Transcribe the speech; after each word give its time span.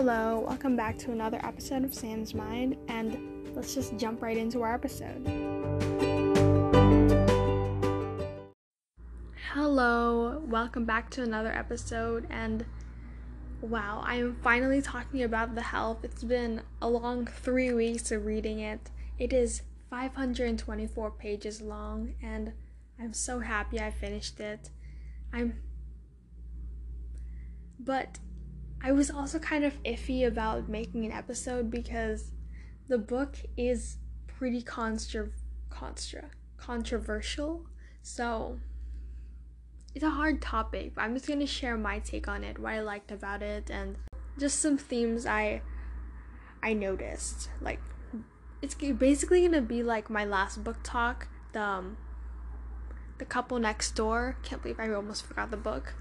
Hello, 0.00 0.44
welcome 0.46 0.76
back 0.76 0.96
to 0.98 1.10
another 1.10 1.40
episode 1.42 1.82
of 1.82 1.92
Sam's 1.92 2.32
Mind, 2.32 2.76
and 2.86 3.50
let's 3.56 3.74
just 3.74 3.96
jump 3.96 4.22
right 4.22 4.36
into 4.36 4.62
our 4.62 4.72
episode. 4.72 5.26
Hello, 9.52 10.40
welcome 10.46 10.84
back 10.84 11.10
to 11.10 11.24
another 11.24 11.50
episode, 11.50 12.28
and 12.30 12.64
wow, 13.60 14.00
I 14.06 14.18
am 14.18 14.36
finally 14.40 14.80
talking 14.80 15.24
about 15.24 15.56
The 15.56 15.62
Help. 15.62 16.04
It's 16.04 16.22
been 16.22 16.62
a 16.80 16.88
long 16.88 17.26
three 17.26 17.72
weeks 17.72 18.12
of 18.12 18.24
reading 18.24 18.60
it. 18.60 18.92
It 19.18 19.32
is 19.32 19.62
524 19.90 21.10
pages 21.10 21.60
long, 21.60 22.14
and 22.22 22.52
I'm 23.00 23.12
so 23.12 23.40
happy 23.40 23.80
I 23.80 23.90
finished 23.90 24.38
it. 24.38 24.70
I'm. 25.32 25.54
But 27.80 28.20
I 28.82 28.92
was 28.92 29.10
also 29.10 29.38
kind 29.38 29.64
of 29.64 29.82
iffy 29.82 30.26
about 30.26 30.68
making 30.68 31.04
an 31.04 31.12
episode 31.12 31.70
because 31.70 32.30
the 32.88 32.98
book 32.98 33.36
is 33.56 33.98
pretty 34.26 34.62
contra- 34.62 35.30
contra- 35.68 36.30
controversial. 36.56 37.66
So 38.02 38.60
it's 39.94 40.04
a 40.04 40.10
hard 40.10 40.40
topic, 40.40 40.94
but 40.94 41.02
I'm 41.02 41.14
just 41.14 41.26
going 41.26 41.40
to 41.40 41.46
share 41.46 41.76
my 41.76 41.98
take 41.98 42.28
on 42.28 42.44
it, 42.44 42.58
what 42.58 42.72
I 42.72 42.80
liked 42.80 43.10
about 43.10 43.42
it 43.42 43.70
and 43.70 43.96
just 44.38 44.60
some 44.60 44.78
themes 44.78 45.26
I 45.26 45.62
I 46.62 46.72
noticed. 46.72 47.50
Like 47.60 47.80
it's 48.62 48.74
basically 48.74 49.40
going 49.40 49.52
to 49.52 49.60
be 49.60 49.82
like 49.82 50.08
my 50.08 50.24
last 50.24 50.62
book 50.62 50.78
talk, 50.82 51.28
the 51.52 51.62
um, 51.62 51.96
the 53.18 53.24
couple 53.24 53.58
next 53.58 53.96
door. 53.96 54.36
Can't 54.42 54.62
believe 54.62 54.78
I 54.78 54.92
almost 54.92 55.26
forgot 55.26 55.50
the 55.50 55.56
book 55.56 55.94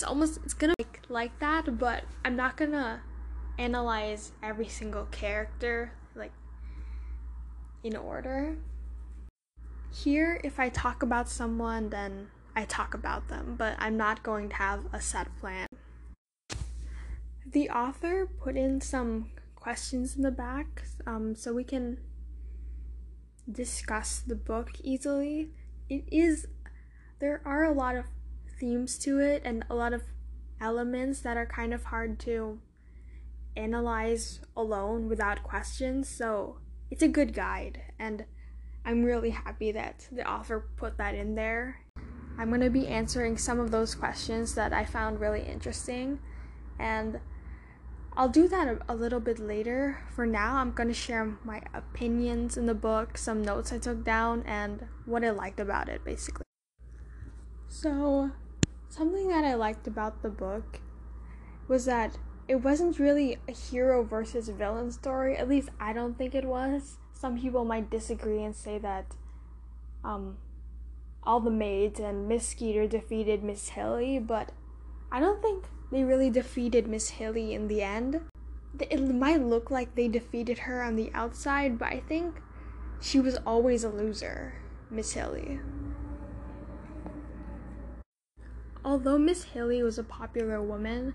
it's 0.00 0.08
almost 0.08 0.40
it's 0.44 0.54
gonna 0.54 0.72
like 0.78 1.02
like 1.10 1.38
that 1.40 1.78
but 1.78 2.04
i'm 2.24 2.34
not 2.34 2.56
gonna 2.56 3.02
analyze 3.58 4.32
every 4.42 4.66
single 4.66 5.04
character 5.10 5.92
like 6.14 6.32
in 7.84 7.94
order. 7.94 8.56
Here 9.92 10.40
if 10.42 10.58
i 10.58 10.70
talk 10.70 11.02
about 11.02 11.28
someone 11.28 11.90
then 11.90 12.28
i 12.56 12.64
talk 12.64 12.94
about 12.94 13.28
them 13.28 13.56
but 13.58 13.76
i'm 13.78 13.98
not 13.98 14.22
going 14.22 14.48
to 14.48 14.54
have 14.54 14.86
a 14.90 15.02
set 15.02 15.28
plan. 15.38 15.66
The 17.44 17.68
author 17.68 18.26
put 18.26 18.56
in 18.56 18.80
some 18.80 19.28
questions 19.54 20.16
in 20.16 20.22
the 20.22 20.30
back 20.30 20.84
um, 21.06 21.34
so 21.34 21.52
we 21.52 21.64
can 21.64 21.98
discuss 23.50 24.20
the 24.20 24.36
book 24.36 24.70
easily. 24.82 25.50
It 25.90 26.04
is 26.10 26.46
there 27.18 27.42
are 27.44 27.64
a 27.64 27.72
lot 27.72 27.96
of 27.96 28.06
themes 28.60 28.98
to 28.98 29.18
it 29.18 29.42
and 29.44 29.64
a 29.68 29.74
lot 29.74 29.92
of 29.92 30.02
elements 30.60 31.20
that 31.20 31.36
are 31.36 31.46
kind 31.46 31.72
of 31.72 31.84
hard 31.84 32.20
to 32.20 32.60
analyze 33.56 34.40
alone 34.56 35.08
without 35.08 35.42
questions. 35.42 36.08
So 36.08 36.58
it's 36.90 37.02
a 37.02 37.08
good 37.08 37.32
guide, 37.32 37.80
and 37.98 38.24
I'm 38.84 39.04
really 39.04 39.30
happy 39.30 39.72
that 39.72 40.08
the 40.12 40.28
author 40.28 40.68
put 40.76 40.98
that 40.98 41.14
in 41.14 41.34
there. 41.34 41.84
I'm 42.38 42.48
going 42.48 42.60
to 42.60 42.70
be 42.70 42.86
answering 42.86 43.36
some 43.36 43.60
of 43.60 43.70
those 43.70 43.94
questions 43.94 44.54
that 44.54 44.72
I 44.72 44.84
found 44.84 45.20
really 45.20 45.42
interesting, 45.42 46.20
and 46.78 47.20
I'll 48.16 48.28
do 48.28 48.48
that 48.48 48.78
a, 48.88 48.94
little 48.94 49.20
bit 49.20 49.38
later. 49.38 50.02
For 50.14 50.26
now, 50.26 50.56
I'm 50.56 50.72
going 50.72 50.88
to 50.88 50.94
share 50.94 51.36
my 51.44 51.62
opinions 51.74 52.56
in 52.56 52.66
the 52.66 52.74
book, 52.74 53.16
some 53.16 53.42
notes 53.42 53.72
I 53.72 53.78
took 53.78 54.04
down, 54.04 54.42
and 54.46 54.86
what 55.04 55.24
I 55.24 55.30
liked 55.30 55.60
about 55.60 55.88
it, 55.88 56.04
basically. 56.04 56.44
So, 57.68 58.32
Something 58.90 59.28
that 59.28 59.44
I 59.44 59.54
liked 59.54 59.86
about 59.86 60.20
the 60.20 60.28
book 60.28 60.80
was 61.68 61.84
that 61.84 62.18
it 62.48 62.56
wasn't 62.56 62.98
really 62.98 63.38
a 63.48 63.52
hero 63.52 64.02
versus 64.02 64.48
villain 64.48 64.90
story. 64.90 65.36
At 65.36 65.48
least 65.48 65.68
I 65.78 65.92
don't 65.92 66.18
think 66.18 66.34
it 66.34 66.44
was. 66.44 66.98
Some 67.14 67.38
people 67.38 67.64
might 67.64 67.88
disagree 67.88 68.42
and 68.42 68.54
say 68.54 68.78
that 68.78 69.14
um, 70.02 70.38
all 71.22 71.38
the 71.38 71.52
maids 71.52 72.00
and 72.00 72.28
Miss 72.28 72.48
Skeeter 72.48 72.88
defeated 72.88 73.44
Miss 73.44 73.68
Hilly, 73.68 74.18
but 74.18 74.50
I 75.12 75.20
don't 75.20 75.40
think 75.40 75.66
they 75.92 76.02
really 76.02 76.28
defeated 76.28 76.88
Miss 76.88 77.10
Hilly 77.10 77.54
in 77.54 77.68
the 77.68 77.82
end. 77.82 78.20
It 78.80 79.00
might 79.14 79.40
look 79.40 79.70
like 79.70 79.94
they 79.94 80.08
defeated 80.08 80.58
her 80.60 80.82
on 80.82 80.96
the 80.96 81.12
outside, 81.14 81.78
but 81.78 81.88
I 81.88 82.00
think 82.00 82.42
she 83.00 83.20
was 83.20 83.36
always 83.46 83.84
a 83.84 83.88
loser, 83.88 84.54
Miss 84.90 85.12
Hilly. 85.12 85.60
Although 88.84 89.18
Miss 89.18 89.44
Hilly 89.44 89.82
was 89.82 89.98
a 89.98 90.04
popular 90.04 90.62
woman, 90.62 91.14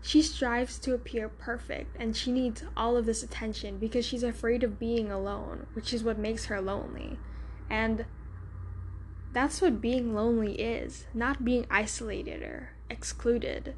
she 0.00 0.22
strives 0.22 0.78
to 0.80 0.94
appear 0.94 1.28
perfect 1.28 1.96
and 1.98 2.16
she 2.16 2.30
needs 2.30 2.62
all 2.76 2.96
of 2.96 3.06
this 3.06 3.22
attention 3.22 3.78
because 3.78 4.04
she's 4.04 4.22
afraid 4.22 4.62
of 4.62 4.78
being 4.78 5.10
alone, 5.10 5.66
which 5.74 5.92
is 5.92 6.04
what 6.04 6.18
makes 6.18 6.46
her 6.46 6.60
lonely. 6.60 7.18
And 7.70 8.04
that's 9.32 9.60
what 9.60 9.80
being 9.80 10.14
lonely 10.14 10.60
is 10.60 11.06
not 11.12 11.44
being 11.44 11.66
isolated 11.70 12.42
or 12.42 12.70
excluded. 12.88 13.74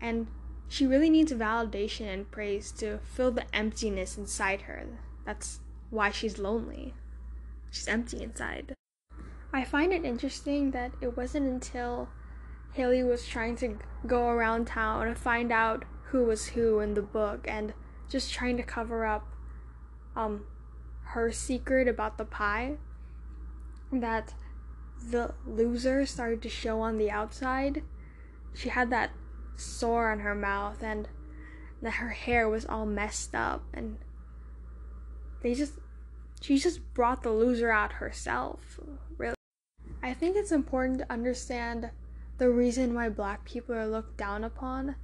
And 0.00 0.26
she 0.68 0.86
really 0.86 1.10
needs 1.10 1.32
validation 1.32 2.12
and 2.12 2.30
praise 2.30 2.72
to 2.72 2.98
fill 2.98 3.30
the 3.30 3.46
emptiness 3.54 4.18
inside 4.18 4.62
her. 4.62 4.84
That's 5.24 5.60
why 5.90 6.10
she's 6.10 6.38
lonely. 6.38 6.94
She's 7.70 7.88
empty 7.88 8.22
inside. 8.22 8.74
I 9.52 9.64
find 9.64 9.92
it 9.92 10.04
interesting 10.04 10.72
that 10.72 10.92
it 11.00 11.16
wasn't 11.16 11.46
until 11.46 12.08
Hilly 12.74 13.04
was 13.04 13.24
trying 13.26 13.56
to 13.56 13.78
go 14.06 14.28
around 14.28 14.66
town 14.66 15.06
and 15.06 15.16
find 15.16 15.52
out 15.52 15.84
who 16.06 16.24
was 16.24 16.48
who 16.48 16.80
in 16.80 16.94
the 16.94 17.02
book 17.02 17.46
and 17.48 17.72
just 18.08 18.32
trying 18.32 18.56
to 18.56 18.62
cover 18.62 19.06
up 19.06 19.26
um 20.16 20.44
her 21.04 21.30
secret 21.30 21.86
about 21.86 22.18
the 22.18 22.24
pie 22.24 22.76
that 23.92 24.34
the 25.10 25.34
loser 25.46 26.04
started 26.04 26.42
to 26.42 26.48
show 26.48 26.80
on 26.80 26.98
the 26.98 27.10
outside. 27.10 27.82
She 28.52 28.70
had 28.70 28.90
that 28.90 29.10
sore 29.56 30.10
on 30.10 30.20
her 30.20 30.34
mouth 30.34 30.82
and 30.82 31.08
that 31.80 31.94
her 31.94 32.08
hair 32.08 32.48
was 32.48 32.66
all 32.66 32.86
messed 32.86 33.36
up 33.36 33.62
and 33.72 33.98
they 35.42 35.54
just 35.54 35.74
she 36.40 36.58
just 36.58 36.80
brought 36.92 37.22
the 37.22 37.30
loser 37.30 37.70
out 37.70 37.94
herself 37.94 38.80
really 39.16 39.34
i 40.02 40.12
think 40.12 40.36
it's 40.36 40.50
important 40.50 40.98
to 40.98 41.12
understand 41.12 41.90
the 42.38 42.50
reason 42.50 42.94
why 42.94 43.08
black 43.08 43.44
people 43.44 43.74
are 43.74 43.86
looked 43.86 44.16
down 44.16 44.44
upon, 44.44 44.96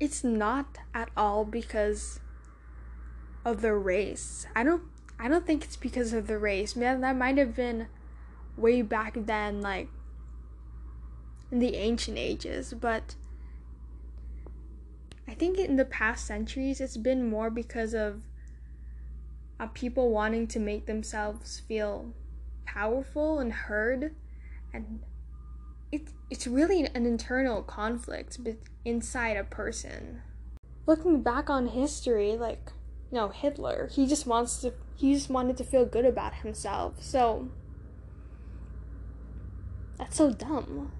it's 0.00 0.24
not 0.24 0.78
at 0.94 1.10
all 1.16 1.44
because 1.44 2.20
of 3.44 3.60
the 3.60 3.74
race. 3.74 4.46
I 4.54 4.64
don't 4.64 4.82
I 5.18 5.28
don't 5.28 5.46
think 5.46 5.64
it's 5.64 5.76
because 5.76 6.12
of 6.12 6.26
the 6.26 6.38
race. 6.38 6.76
Man, 6.76 7.00
that 7.00 7.16
might 7.16 7.38
have 7.38 7.54
been 7.54 7.88
way 8.56 8.82
back 8.82 9.14
then, 9.16 9.60
like 9.60 9.88
in 11.50 11.58
the 11.58 11.76
ancient 11.76 12.18
ages, 12.18 12.74
but 12.74 13.14
I 15.26 15.34
think 15.34 15.58
in 15.58 15.76
the 15.76 15.84
past 15.84 16.26
centuries 16.26 16.80
it's 16.80 16.96
been 16.96 17.28
more 17.28 17.50
because 17.50 17.94
of 17.94 18.22
uh, 19.60 19.66
people 19.68 20.10
wanting 20.10 20.46
to 20.48 20.58
make 20.58 20.86
themselves 20.86 21.60
feel 21.60 22.14
powerful 22.64 23.38
and 23.38 23.52
heard 23.52 24.14
and 24.72 25.00
it, 25.90 26.08
it's 26.30 26.46
really 26.46 26.84
an 26.84 27.06
internal 27.06 27.62
conflict 27.62 28.38
inside 28.84 29.36
a 29.36 29.44
person. 29.44 30.22
Looking 30.86 31.22
back 31.22 31.50
on 31.50 31.68
history, 31.68 32.36
like, 32.36 32.72
no, 33.10 33.28
Hitler, 33.28 33.88
he 33.92 34.06
just 34.06 34.26
wants 34.26 34.60
to, 34.62 34.74
he 34.96 35.14
just 35.14 35.30
wanted 35.30 35.56
to 35.58 35.64
feel 35.64 35.84
good 35.84 36.04
about 36.04 36.34
himself. 36.36 37.02
So, 37.02 37.48
that's 39.98 40.16
so 40.16 40.30
dumb. 40.30 40.92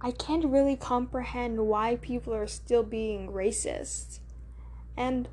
I 0.00 0.10
can't 0.10 0.44
really 0.44 0.76
comprehend 0.76 1.66
why 1.66 1.96
people 1.96 2.34
are 2.34 2.46
still 2.46 2.82
being 2.82 3.28
racist. 3.28 4.20
And 4.96 5.28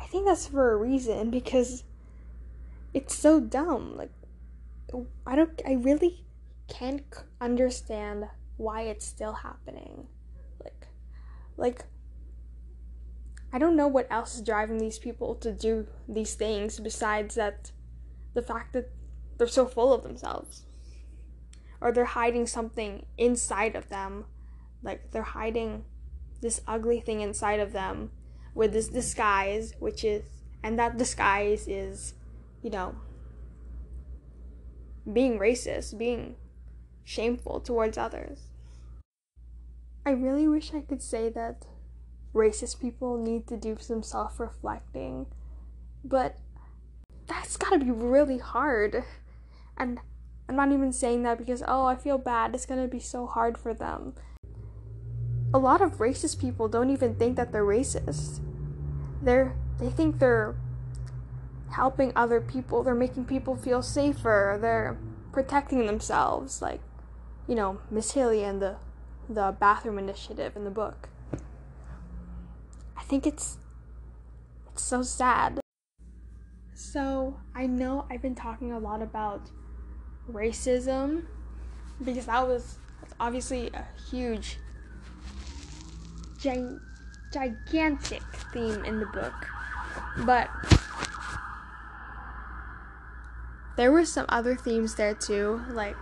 I 0.00 0.06
think 0.06 0.26
that's 0.26 0.46
for 0.46 0.72
a 0.72 0.76
reason 0.76 1.30
because 1.30 1.84
it's 2.94 3.14
so 3.14 3.40
dumb. 3.40 3.96
Like, 3.96 4.10
I 5.26 5.36
don't 5.36 5.60
I 5.66 5.72
really 5.74 6.24
can't 6.68 7.04
understand 7.40 8.24
why 8.56 8.82
it's 8.82 9.06
still 9.06 9.32
happening. 9.32 10.06
Like 10.62 10.88
like 11.56 11.84
I 13.52 13.58
don't 13.58 13.76
know 13.76 13.88
what 13.88 14.06
else 14.10 14.36
is 14.36 14.42
driving 14.42 14.78
these 14.78 14.98
people 14.98 15.34
to 15.36 15.52
do 15.52 15.86
these 16.08 16.34
things 16.34 16.80
besides 16.80 17.34
that 17.34 17.72
the 18.34 18.42
fact 18.42 18.72
that 18.72 18.90
they're 19.36 19.46
so 19.46 19.66
full 19.66 19.92
of 19.92 20.02
themselves 20.02 20.64
or 21.80 21.92
they're 21.92 22.04
hiding 22.04 22.46
something 22.46 23.04
inside 23.18 23.76
of 23.76 23.88
them 23.88 24.24
like 24.82 25.10
they're 25.10 25.22
hiding 25.22 25.84
this 26.40 26.60
ugly 26.66 27.00
thing 27.00 27.20
inside 27.20 27.60
of 27.60 27.72
them 27.72 28.10
with 28.54 28.72
this 28.72 28.88
disguise 28.88 29.74
which 29.78 30.02
is 30.04 30.22
and 30.62 30.78
that 30.78 30.96
disguise 30.96 31.66
is 31.68 32.14
you 32.62 32.70
know 32.70 32.94
being 35.10 35.38
racist, 35.38 35.98
being 35.98 36.36
shameful 37.04 37.60
towards 37.60 37.98
others. 37.98 38.48
I 40.04 40.10
really 40.10 40.48
wish 40.48 40.74
I 40.74 40.80
could 40.80 41.02
say 41.02 41.28
that 41.30 41.66
racist 42.34 42.80
people 42.80 43.16
need 43.16 43.46
to 43.48 43.56
do 43.56 43.76
some 43.78 44.02
self 44.02 44.40
reflecting, 44.40 45.26
but 46.04 46.38
that's 47.26 47.56
gotta 47.56 47.78
be 47.78 47.90
really 47.90 48.38
hard. 48.38 49.04
And 49.76 50.00
I'm 50.48 50.56
not 50.56 50.72
even 50.72 50.92
saying 50.92 51.22
that 51.22 51.38
because, 51.38 51.62
oh, 51.66 51.86
I 51.86 51.96
feel 51.96 52.18
bad. 52.18 52.54
It's 52.54 52.66
gonna 52.66 52.88
be 52.88 53.00
so 53.00 53.26
hard 53.26 53.56
for 53.56 53.72
them. 53.72 54.14
A 55.54 55.58
lot 55.58 55.82
of 55.82 55.98
racist 55.98 56.40
people 56.40 56.68
don't 56.68 56.90
even 56.90 57.14
think 57.14 57.36
that 57.36 57.52
they're 57.52 57.64
racist. 57.64 58.40
They're 59.22 59.54
they 59.78 59.90
think 59.90 60.18
they're 60.18 60.56
helping 61.72 62.12
other 62.14 62.40
people. 62.40 62.82
They're 62.82 62.94
making 62.94 63.24
people 63.26 63.56
feel 63.56 63.82
safer. 63.82 64.58
They're 64.60 64.96
protecting 65.32 65.86
themselves, 65.86 66.62
like 66.62 66.80
you 67.48 67.54
know 67.54 67.80
Miss 67.90 68.12
Hilly 68.12 68.44
and 68.44 68.60
the 68.60 68.76
the 69.28 69.54
bathroom 69.58 69.98
initiative 69.98 70.56
in 70.56 70.64
the 70.64 70.70
book. 70.70 71.08
I 72.96 73.02
think 73.02 73.26
it's 73.26 73.58
it's 74.72 74.82
so 74.82 75.02
sad. 75.02 75.60
So 76.74 77.38
I 77.54 77.66
know 77.66 78.06
I've 78.10 78.22
been 78.22 78.34
talking 78.34 78.72
a 78.72 78.78
lot 78.78 79.02
about 79.02 79.50
racism 80.30 81.24
because 82.04 82.26
that 82.26 82.46
was 82.46 82.78
obviously 83.20 83.70
a 83.74 83.86
huge 84.10 84.58
gi- 86.38 86.78
gigantic 87.32 88.22
theme 88.52 88.84
in 88.84 88.98
the 88.98 89.06
book 89.06 89.34
but 90.18 90.48
there 93.76 93.92
were 93.92 94.04
some 94.04 94.26
other 94.28 94.54
themes 94.54 94.94
there 94.94 95.14
too 95.14 95.62
like 95.70 95.96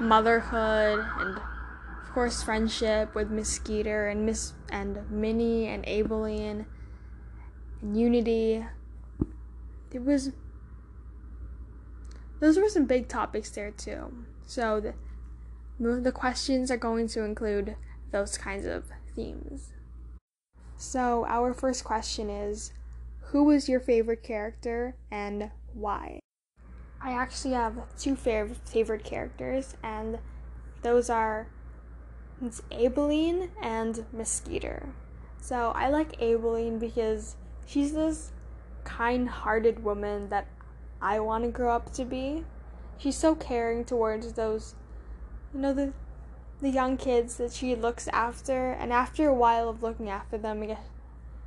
motherhood 0.00 1.04
and 1.18 1.38
of 1.38 2.12
course 2.12 2.42
friendship 2.42 3.14
with 3.14 3.30
miss 3.30 3.48
skeeter 3.48 4.08
and 4.08 4.26
miss 4.26 4.52
and 4.70 5.10
minnie 5.10 5.66
and 5.66 5.84
aibileen 5.86 6.66
and 7.80 7.98
unity 7.98 8.64
it 9.92 10.04
was 10.04 10.32
those 12.40 12.58
were 12.58 12.68
some 12.68 12.84
big 12.84 13.08
topics 13.08 13.50
there 13.50 13.70
too. 13.70 14.24
So 14.46 14.80
the, 14.80 14.94
the 15.78 16.12
questions 16.12 16.70
are 16.70 16.76
going 16.76 17.08
to 17.08 17.24
include 17.24 17.76
those 18.10 18.36
kinds 18.36 18.66
of 18.66 18.84
themes. 19.14 19.72
So 20.76 21.24
our 21.26 21.54
first 21.54 21.84
question 21.84 22.28
is 22.28 22.72
who 23.30 23.44
was 23.44 23.68
your 23.68 23.80
favorite 23.80 24.22
character 24.22 24.96
and 25.10 25.50
why? 25.72 26.20
I 27.06 27.12
actually 27.12 27.54
have 27.54 27.76
two 27.96 28.16
fav- 28.16 28.56
favorite 28.64 29.04
characters 29.04 29.76
and 29.80 30.18
those 30.82 31.08
are 31.08 31.46
Miss 32.40 32.60
Aibileen 32.72 33.50
and 33.62 34.04
Skeeter. 34.24 34.88
So 35.40 35.72
I 35.76 35.88
like 35.88 36.18
Aibileen 36.20 36.80
because 36.80 37.36
she's 37.64 37.92
this 37.92 38.32
kind-hearted 38.82 39.84
woman 39.84 40.30
that 40.30 40.48
I 41.00 41.20
want 41.20 41.44
to 41.44 41.50
grow 41.50 41.76
up 41.76 41.92
to 41.92 42.04
be. 42.04 42.44
She's 42.98 43.16
so 43.16 43.36
caring 43.36 43.84
towards 43.84 44.32
those, 44.32 44.74
you 45.54 45.60
know, 45.60 45.72
the 45.72 45.92
the 46.60 46.70
young 46.70 46.96
kids 46.96 47.36
that 47.36 47.52
she 47.52 47.76
looks 47.76 48.08
after, 48.08 48.72
and 48.72 48.90
after 48.90 49.28
a 49.28 49.34
while 49.34 49.68
of 49.68 49.82
looking 49.82 50.08
after 50.08 50.38
them, 50.38 50.64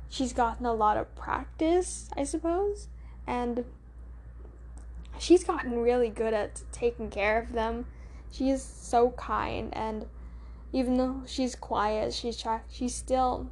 she's 0.08 0.32
gotten 0.32 0.64
a 0.64 0.72
lot 0.72 0.96
of 0.96 1.14
practice, 1.16 2.08
I 2.16 2.22
suppose, 2.22 2.86
and 3.26 3.64
she's 5.18 5.44
gotten 5.44 5.78
really 5.80 6.10
good 6.10 6.34
at 6.34 6.62
taking 6.72 7.10
care 7.10 7.38
of 7.40 7.52
them. 7.52 7.86
She 8.30 8.50
is 8.50 8.62
so 8.62 9.10
kind, 9.12 9.74
and 9.74 10.06
even 10.72 10.96
though 10.96 11.22
she's 11.26 11.56
quiet, 11.56 12.14
she's 12.14 12.36
try- 12.36 12.62
she 12.68 12.88
still 12.88 13.50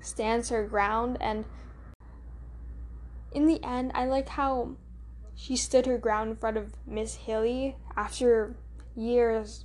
stands 0.00 0.48
her 0.48 0.66
ground 0.66 1.16
and 1.20 1.44
in 3.34 3.46
the 3.46 3.62
end, 3.64 3.92
I 3.94 4.04
like 4.06 4.28
how 4.28 4.76
she 5.34 5.56
stood 5.56 5.86
her 5.86 5.98
ground 5.98 6.30
in 6.30 6.36
front 6.36 6.56
of 6.56 6.74
Miss 6.86 7.14
Hilly 7.14 7.76
after 7.96 8.56
years, 8.94 9.64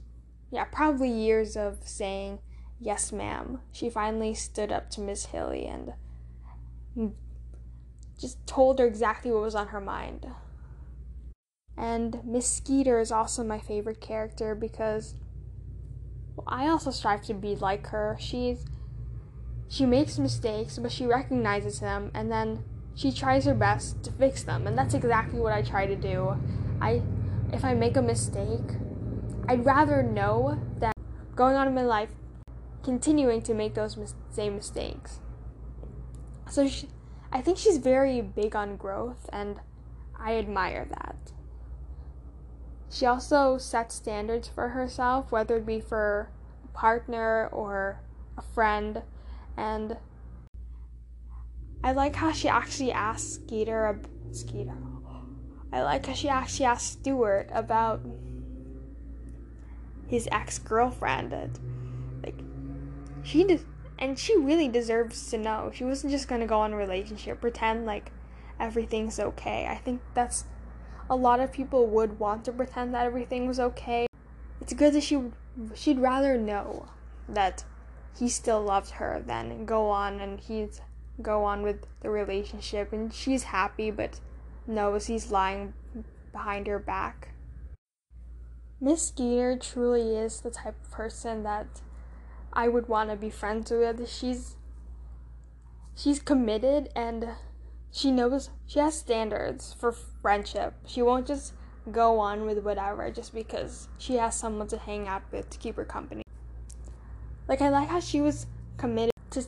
yeah, 0.51 0.63
probably 0.65 1.09
years 1.09 1.57
of 1.57 1.79
saying, 1.83 2.39
Yes, 2.79 3.11
ma'am. 3.11 3.59
She 3.71 3.89
finally 3.89 4.35
stood 4.35 4.71
up 4.71 4.89
to 4.91 5.01
Miss 5.01 5.25
Hilly 5.27 5.65
and 5.65 5.93
just 8.19 8.45
told 8.47 8.79
her 8.79 8.85
exactly 8.85 9.31
what 9.31 9.41
was 9.41 9.55
on 9.55 9.67
her 9.67 9.81
mind. 9.81 10.27
And 11.77 12.21
Miss 12.25 12.47
Skeeter 12.47 12.99
is 12.99 13.11
also 13.11 13.43
my 13.43 13.59
favorite 13.59 14.01
character 14.01 14.55
because 14.55 15.15
well, 16.35 16.47
I 16.47 16.67
also 16.67 16.91
strive 16.91 17.21
to 17.23 17.33
be 17.33 17.55
like 17.55 17.87
her. 17.87 18.17
She's 18.19 18.65
she 19.69 19.85
makes 19.85 20.17
mistakes, 20.17 20.79
but 20.79 20.91
she 20.91 21.05
recognizes 21.05 21.79
them 21.79 22.09
and 22.13 22.31
then 22.31 22.63
she 22.97 23.11
tries 23.11 23.45
her 23.45 23.53
best 23.53 24.03
to 24.03 24.11
fix 24.11 24.41
them 24.43 24.65
and 24.65 24.75
that's 24.75 24.95
exactly 24.95 25.39
what 25.39 25.53
i 25.53 25.61
try 25.61 25.85
to 25.85 25.95
do 25.95 26.35
i 26.81 27.01
if 27.53 27.63
i 27.63 27.73
make 27.73 27.95
a 27.95 28.01
mistake 28.01 28.71
i'd 29.47 29.63
rather 29.63 30.01
know 30.01 30.59
that 30.79 30.93
going 31.35 31.55
on 31.55 31.67
in 31.67 31.75
my 31.75 31.83
life 31.83 32.09
continuing 32.83 33.41
to 33.41 33.53
make 33.53 33.75
those 33.75 33.95
mis- 33.95 34.15
same 34.31 34.55
mistakes 34.55 35.19
so 36.49 36.67
she, 36.67 36.89
i 37.31 37.41
think 37.41 37.57
she's 37.57 37.77
very 37.77 38.21
big 38.21 38.55
on 38.55 38.75
growth 38.75 39.29
and 39.31 39.59
i 40.19 40.35
admire 40.35 40.85
that 40.89 41.31
she 42.89 43.05
also 43.05 43.57
sets 43.57 43.95
standards 43.95 44.47
for 44.47 44.69
herself 44.69 45.31
whether 45.31 45.57
it 45.57 45.65
be 45.65 45.79
for 45.79 46.29
a 46.63 46.67
partner 46.77 47.47
or 47.47 47.99
a 48.37 48.41
friend 48.41 49.01
and 49.57 49.97
I 51.83 51.93
like 51.93 52.17
how 52.17 52.33
she 52.33 52.49
actually 52.49 52.91
asked 52.91 53.35
Skeeter, 53.35 54.01
Skeeter. 54.33 54.73
I 55.71 55.81
like 55.83 56.05
how 56.05 56.13
she 56.13 56.27
actually 56.27 56.65
asked 56.65 56.99
Stuart 56.99 57.49
about 57.53 58.01
his 60.07 60.27
ex 60.31 60.59
girlfriend. 60.59 61.31
Like, 62.25 62.41
she 63.23 63.45
did, 63.45 63.63
and 63.99 64.17
she 64.17 64.37
really 64.37 64.67
deserves 64.67 65.29
to 65.31 65.37
know. 65.37 65.71
She 65.73 65.83
wasn't 65.83 66.11
just 66.11 66.27
gonna 66.27 66.47
go 66.47 66.59
on 66.59 66.73
a 66.73 66.77
relationship, 66.77 67.41
pretend 67.41 67.85
like 67.85 68.11
everything's 68.59 69.19
okay. 69.19 69.67
I 69.69 69.75
think 69.75 70.01
that's 70.13 70.45
a 71.09 71.15
lot 71.15 71.39
of 71.39 71.51
people 71.51 71.87
would 71.87 72.19
want 72.19 72.45
to 72.45 72.51
pretend 72.51 72.93
that 72.93 73.05
everything 73.05 73.47
was 73.47 73.59
okay. 73.59 74.07
It's 74.61 74.73
good 74.73 74.93
that 74.93 75.03
she 75.03 75.21
she'd 75.73 75.99
rather 75.99 76.37
know 76.37 76.87
that 77.27 77.63
he 78.17 78.29
still 78.29 78.61
loved 78.61 78.91
her 78.91 79.23
than 79.25 79.65
go 79.65 79.89
on 79.89 80.19
and 80.19 80.39
he's 80.39 80.81
go 81.21 81.43
on 81.43 81.63
with 81.63 81.85
the 82.01 82.09
relationship 82.09 82.93
and 82.93 83.13
she's 83.13 83.43
happy 83.43 83.89
but 83.89 84.19
knows 84.67 85.07
he's 85.07 85.31
lying 85.31 85.73
behind 86.31 86.67
her 86.67 86.79
back. 86.79 87.29
Miss 88.79 89.07
Skeeter 89.07 89.57
truly 89.57 90.15
is 90.15 90.41
the 90.41 90.51
type 90.51 90.75
of 90.83 90.91
person 90.91 91.43
that 91.43 91.81
I 92.57 92.67
would 92.67 92.87
want 92.89 93.11
to 93.11 93.15
be 93.15 93.29
friends 93.29 93.69
with. 93.69 94.09
She's 94.09 94.55
she's 95.95 96.19
committed 96.19 96.89
and 96.95 97.29
she 97.91 98.09
knows 98.09 98.49
she 98.65 98.79
has 98.79 98.97
standards 98.97 99.75
for 99.79 99.91
friendship. 99.91 100.73
She 100.87 101.03
won't 101.03 101.27
just 101.27 101.53
go 101.91 102.17
on 102.17 102.47
with 102.47 102.57
whatever 102.63 103.11
just 103.11 103.33
because 103.33 103.87
she 103.99 104.15
has 104.15 104.35
someone 104.35 104.67
to 104.69 104.77
hang 104.77 105.07
out 105.07 105.21
with 105.31 105.51
to 105.51 105.59
keep 105.59 105.75
her 105.75 105.85
company. 105.85 106.23
Like 107.47 107.61
I 107.61 107.69
like 107.69 107.89
how 107.89 107.99
she 107.99 108.21
was 108.21 108.47
committed 108.77 109.13
to 109.29 109.45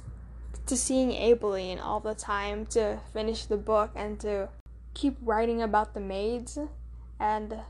to 0.67 0.77
seeing 0.77 1.09
Aibileen 1.09 1.79
all 1.83 1.99
the 1.99 2.13
time 2.13 2.67
to 2.67 2.99
finish 3.11 3.45
the 3.45 3.57
book 3.57 3.89
and 3.95 4.19
to 4.19 4.49
keep 4.93 5.17
writing 5.23 5.63
about 5.63 5.95
the 5.95 5.99
maids 5.99 6.59
and 7.19 7.61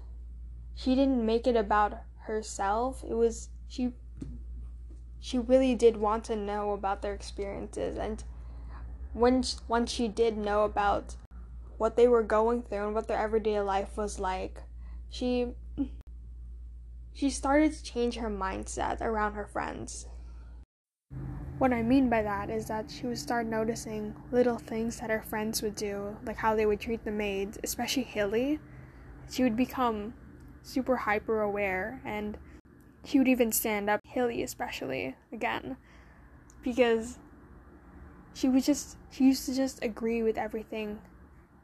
she 0.76 0.96
didn't 0.96 1.26
make 1.26 1.48
it 1.48 1.56
about 1.56 2.02
herself 2.28 3.04
it 3.08 3.14
was 3.14 3.50
she 3.70 3.94
she 5.20 5.38
really 5.38 5.76
did 5.76 5.98
want 5.98 6.24
to 6.24 6.36
know 6.36 6.72
about 6.72 7.02
their 7.02 7.14
experiences 7.14 7.98
and 7.98 8.24
when 9.14 9.44
once 9.68 9.92
she 9.92 10.08
did 10.08 10.38
know 10.38 10.64
about 10.64 11.16
what 11.78 11.96
they 11.96 12.08
were 12.08 12.24
going 12.24 12.62
through 12.62 12.86
and 12.86 12.96
what 12.96 13.08
their 13.08 13.18
everyday 13.18 13.60
life 13.60 13.98
was 13.98 14.20
like 14.20 14.64
she 15.10 15.48
she 17.14 17.30
started 17.30 17.74
to 17.74 17.84
change 17.84 18.16
her 18.16 18.30
mindset 18.30 19.02
around 19.02 19.34
her 19.34 19.48
friends 19.48 20.08
what 21.60 21.74
I 21.74 21.84
mean 21.84 22.10
by 22.10 22.22
that 22.22 22.50
is 22.50 22.68
that 22.68 22.90
she 22.90 23.06
would 23.06 23.18
start 23.18 23.46
noticing 23.46 24.16
little 24.32 24.58
things 24.58 24.98
that 25.02 25.10
her 25.10 25.22
friends 25.22 25.62
would 25.62 25.76
do, 25.76 26.16
like 26.24 26.38
how 26.38 26.56
they 26.56 26.66
would 26.66 26.80
treat 26.80 27.04
the 27.04 27.12
maids, 27.12 27.60
especially 27.66 28.04
Hilly. 28.04 28.60
She 29.30 29.44
would 29.44 29.58
become 29.58 30.14
super 30.64 30.96
hyper 30.96 31.42
aware 31.42 32.00
and 32.06 32.38
she 33.04 33.18
would 33.18 33.28
even 33.28 33.52
stand 33.52 33.90
up, 33.90 33.99
Hilly 34.10 34.42
especially, 34.42 35.16
again. 35.32 35.78
Because 36.64 37.20
she 38.34 38.50
was 38.50 38.66
just 38.66 38.98
she 39.12 39.26
used 39.26 39.46
to 39.46 39.56
just 39.56 39.84
agree 39.84 40.24
with 40.24 40.38
everything 40.38 41.00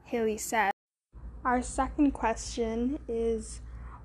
Hilly 0.03 0.37
said. 0.37 0.71
Our 1.43 1.61
second 1.61 2.11
question 2.11 2.99
is 3.07 3.61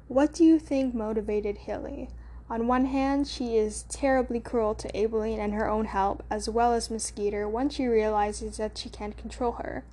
what 0.09 0.33
do 0.33 0.45
you 0.45 0.59
think 0.59 0.95
motivated 0.95 1.59
Hilly? 1.59 2.09
On 2.49 2.67
one 2.67 2.87
hand, 2.87 3.29
she 3.29 3.57
is 3.57 3.85
terribly 3.85 4.41
cruel 4.41 4.75
to 4.75 4.89
Aibileen 4.93 5.39
and 5.39 5.55
her 5.55 5.69
own 5.69 5.85
help, 5.85 6.25
as 6.29 6.49
well 6.49 6.73
as 6.73 6.91
Skeeter, 6.99 7.49
once 7.49 7.75
she 7.75 7.87
realizes 7.87 8.57
that 8.57 8.77
she 8.77 8.89
can't 8.89 9.17
control 9.17 9.53
her. 9.53 9.85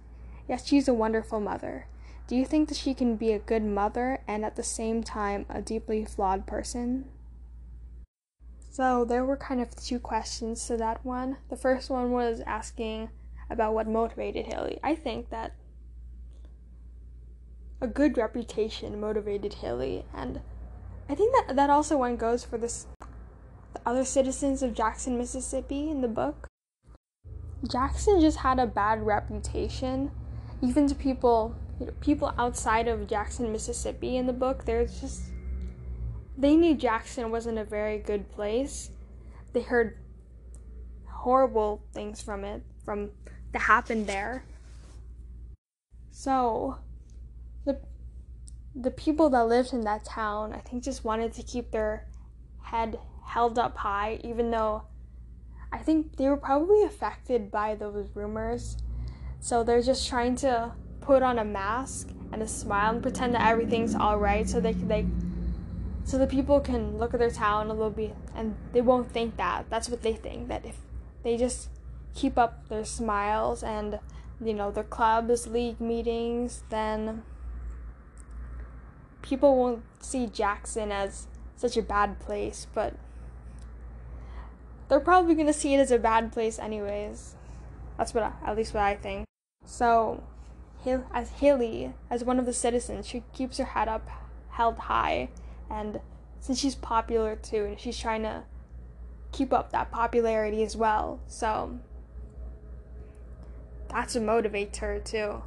Yes, 0.48 0.66
she's 0.66 0.88
a 0.88 0.94
wonderful 0.94 1.39
mother. 1.39 1.86
Do 2.25 2.36
you 2.36 2.46
think 2.46 2.70
that 2.70 2.77
she 2.77 2.96
can 2.96 3.16
be 3.16 3.32
a 3.32 3.39
good 3.39 3.63
mother 3.63 4.22
and 4.27 4.44
at 4.44 4.56
the 4.56 4.63
same 4.63 5.04
time 5.04 5.46
a 5.50 5.62
deeply 5.62 6.04
flawed 6.04 6.48
person? 6.48 7.06
So, 8.77 9.05
there 9.05 9.25
were 9.25 9.38
kind 9.38 9.60
of 9.60 9.75
two 9.75 9.98
questions 9.98 10.67
to 10.67 10.77
that 10.77 11.03
one. 11.03 11.38
The 11.50 11.55
first 11.55 11.89
one 11.89 12.12
was 12.12 12.41
asking 12.46 13.10
about 13.50 13.74
what 13.74 13.88
motivated 13.88 14.46
Hilly. 14.46 14.77
I 14.84 14.93
think 14.93 15.31
that 15.31 15.55
a 17.81 17.88
good 17.88 18.19
reputation 18.19 19.01
motivated 19.01 19.55
Hilly, 19.55 20.05
and 20.13 20.41
I 21.10 21.15
think 21.15 21.34
that 21.34 21.55
that 21.55 21.72
also 21.72 21.98
one 21.98 22.17
goes 22.17 22.46
for 22.46 22.60
this 22.60 22.86
the 23.74 23.79
other 23.84 24.05
citizens 24.05 24.62
of 24.62 24.75
Jackson, 24.75 25.17
Mississippi 25.17 25.89
in 25.89 26.01
the 26.01 26.07
book. 26.07 26.46
Jackson 27.67 28.22
just 28.22 28.38
had 28.38 28.60
a 28.60 28.67
bad 28.67 29.03
reputation, 29.03 30.12
even 30.62 30.86
to 30.88 30.93
people 30.93 31.55
you 31.79 31.88
know, 31.88 31.93
people 32.00 32.31
outside 32.38 32.88
of 32.88 33.07
Jackson, 33.07 33.51
Mississippi 33.51 34.17
in 34.17 34.27
the 34.27 34.34
book. 34.34 34.65
There's 34.65 35.01
just 35.01 35.31
they 36.38 36.56
knew 36.56 36.75
Jackson 36.75 37.32
wasn't 37.32 37.58
a 37.58 37.63
very 37.63 37.98
good 37.98 38.29
place. 38.29 38.91
They 39.53 39.62
heard 39.62 39.98
horrible 41.06 41.84
things 41.94 42.22
from 42.22 42.44
it, 42.44 42.63
from 42.86 43.10
that 43.53 43.63
happened 43.63 44.08
there. 44.08 44.44
So 46.12 46.77
the 47.65 47.79
the 48.75 48.91
people 48.91 49.29
that 49.32 49.48
lived 49.48 49.74
in 49.74 49.82
that 49.82 50.06
town, 50.06 50.53
I 50.53 50.60
think, 50.60 50.84
just 50.84 51.03
wanted 51.03 51.34
to 51.34 51.44
keep 51.44 51.72
their 51.72 52.08
head 52.62 53.00
held 53.25 53.58
up 53.58 53.77
high, 53.77 54.20
even 54.24 54.51
though 54.51 54.84
I 55.72 55.79
think 55.79 56.17
they 56.17 56.29
were 56.29 56.38
probably 56.38 56.84
affected 56.84 57.50
by 57.51 57.75
those 57.75 58.10
rumors. 58.13 58.77
So 59.39 59.63
they're 59.63 59.82
just 59.82 60.08
trying 60.08 60.36
to 60.38 60.74
put 61.01 61.24
on 61.24 61.39
a 61.39 61.46
mask 61.46 62.10
and 62.32 62.41
a 62.41 62.48
smile 62.48 62.94
and 62.94 63.01
pretend 63.01 63.34
that 63.36 63.48
everything's 63.48 63.96
all 63.96 64.17
right, 64.17 64.48
so 64.48 64.60
they 64.60 64.74
they 64.74 65.08
so 66.08 66.18
the 66.18 66.26
people 66.26 66.62
can 66.62 66.98
look 66.98 67.14
at 67.14 67.20
their 67.20 67.30
town 67.30 67.68
a 67.68 67.74
little 67.74 67.90
bit 67.90 68.16
and 68.34 68.56
they 68.72 68.80
won't 68.80 69.12
think 69.12 69.36
that. 69.36 69.66
That's 69.70 69.90
what 69.90 70.04
they 70.04 70.14
think 70.14 70.48
that 70.48 70.66
if 70.66 70.78
they 71.22 71.36
just 71.36 71.68
keep 72.16 72.38
up 72.38 72.70
their 72.70 72.86
smiles 72.86 73.62
and 73.62 74.00
you 74.42 74.54
know 74.54 74.72
their 74.72 74.86
clubs, 74.86 75.48
league 75.48 75.82
meetings, 75.82 76.64
then 76.70 77.24
people 79.22 79.58
won't 79.58 79.84
see 80.00 80.28
Jackson 80.28 80.94
as 80.94 81.28
such 81.58 81.76
a 81.76 81.82
bad 81.82 82.22
place, 82.22 82.68
but 82.74 82.96
they're 84.88 85.02
probably 85.02 85.36
gonna 85.36 85.52
see 85.52 85.74
it 85.74 85.80
as 85.80 85.92
a 85.92 86.00
bad 86.00 86.32
place 86.32 86.58
anyways. 86.58 87.36
That's 87.98 88.14
what, 88.14 88.24
I, 88.24 88.32
at 88.46 88.56
least 88.56 88.74
what 88.74 88.84
I 88.84 88.96
think. 88.96 89.26
So, 89.66 90.24
as 91.14 91.32
Hilly, 91.32 91.94
as 92.10 92.24
one 92.24 92.40
of 92.40 92.46
the 92.46 92.54
citizens, 92.54 93.06
she 93.06 93.24
keeps 93.34 93.58
her 93.58 93.66
head 93.66 93.90
up, 93.90 94.08
held 94.52 94.78
high, 94.78 95.32
and 95.70 96.00
since 96.40 96.60
she's 96.60 96.76
popular 96.76 97.36
too, 97.36 97.66
and 97.66 97.80
she's 97.80 97.98
trying 97.98 98.24
to 98.24 98.44
keep 99.32 99.52
up 99.52 99.72
that 99.72 99.92
popularity 99.92 100.64
as 100.64 100.76
well. 100.76 101.20
So, 101.28 101.80
that's 103.90 104.16
what 104.16 104.24
motivates 104.24 104.78
her 104.78 105.00
too. 105.00 105.44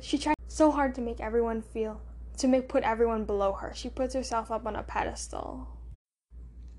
She 0.00 0.18
tries 0.18 0.34
so 0.48 0.70
hard 0.70 0.94
to 0.96 1.00
make 1.00 1.20
everyone 1.20 1.62
feel 1.62 2.00
to 2.38 2.48
make 2.48 2.68
put 2.68 2.82
everyone 2.82 3.24
below 3.24 3.52
her. 3.52 3.72
She 3.74 3.88
puts 3.88 4.14
herself 4.14 4.50
up 4.50 4.66
on 4.66 4.76
a 4.76 4.82
pedestal. 4.82 5.68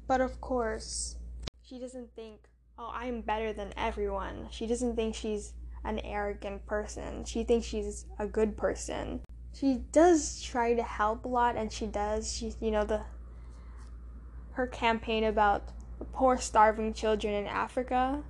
But 0.08 0.22
of 0.22 0.40
course, 0.40 1.16
she 1.64 1.80
doesn't 1.80 2.14
think, 2.16 2.50
"Oh, 2.78 2.92
I'm 2.94 3.22
better 3.22 3.54
than 3.54 3.74
everyone." 3.76 4.48
She 4.52 4.68
doesn't 4.68 4.96
think 4.96 5.16
she's 5.16 5.54
an 5.84 6.00
arrogant 6.00 6.66
person. 6.66 7.24
She 7.26 7.44
thinks 7.44 7.66
she's 7.66 8.06
a 8.20 8.28
good 8.28 8.58
person. 8.58 9.22
She 9.60 9.82
does 9.92 10.42
try 10.42 10.74
to 10.76 10.84
help 10.84 11.26
a 11.26 11.28
lot 11.28 11.56
and 11.56 11.72
she 11.72 11.88
does. 11.88 12.32
She 12.32 12.54
you 12.62 12.72
know 12.72 12.84
the 12.84 13.02
her 14.52 14.68
campaign 14.68 15.24
about 15.24 15.70
poor 16.14 16.38
starving 16.38 16.94
children 16.94 17.34
in 17.34 17.48
Africa. 17.48 18.24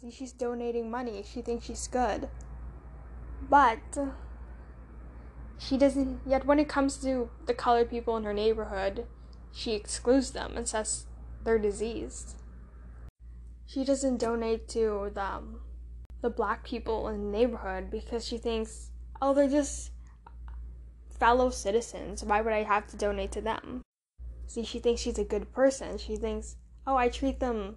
See, 0.00 0.10
she's 0.10 0.32
donating 0.32 0.90
money. 0.90 1.24
She 1.26 1.42
thinks 1.42 1.66
she's 1.66 1.86
good. 1.88 2.28
But 3.48 3.98
she 5.60 5.76
doesn't 5.76 6.20
yet 6.26 6.46
when 6.46 6.58
it 6.58 6.68
comes 6.68 6.96
to 6.98 7.28
the 7.46 7.54
colored 7.54 7.90
people 7.90 8.16
in 8.16 8.24
her 8.24 8.32
neighborhood 8.32 9.06
she 9.52 9.74
excludes 9.74 10.30
them 10.30 10.56
and 10.56 10.66
says 10.66 11.04
they're 11.44 11.58
diseased 11.58 12.36
she 13.66 13.84
doesn't 13.84 14.16
donate 14.16 14.66
to 14.68 15.10
the, 15.14 15.22
um, 15.22 15.60
the 16.22 16.30
black 16.30 16.64
people 16.64 17.08
in 17.08 17.30
the 17.30 17.38
neighborhood 17.38 17.90
because 17.90 18.26
she 18.26 18.38
thinks 18.38 18.90
oh 19.20 19.34
they're 19.34 19.50
just 19.50 19.90
fellow 21.20 21.50
citizens 21.50 22.24
why 22.24 22.40
would 22.40 22.52
i 22.52 22.64
have 22.64 22.86
to 22.88 22.96
donate 22.96 23.30
to 23.32 23.40
them? 23.40 23.82
See 24.46 24.64
she 24.64 24.80
thinks 24.80 25.00
she's 25.00 25.18
a 25.18 25.24
good 25.24 25.52
person. 25.52 25.98
She 25.98 26.16
thinks 26.16 26.56
oh 26.86 26.96
i 26.96 27.08
treat 27.08 27.38
them 27.38 27.76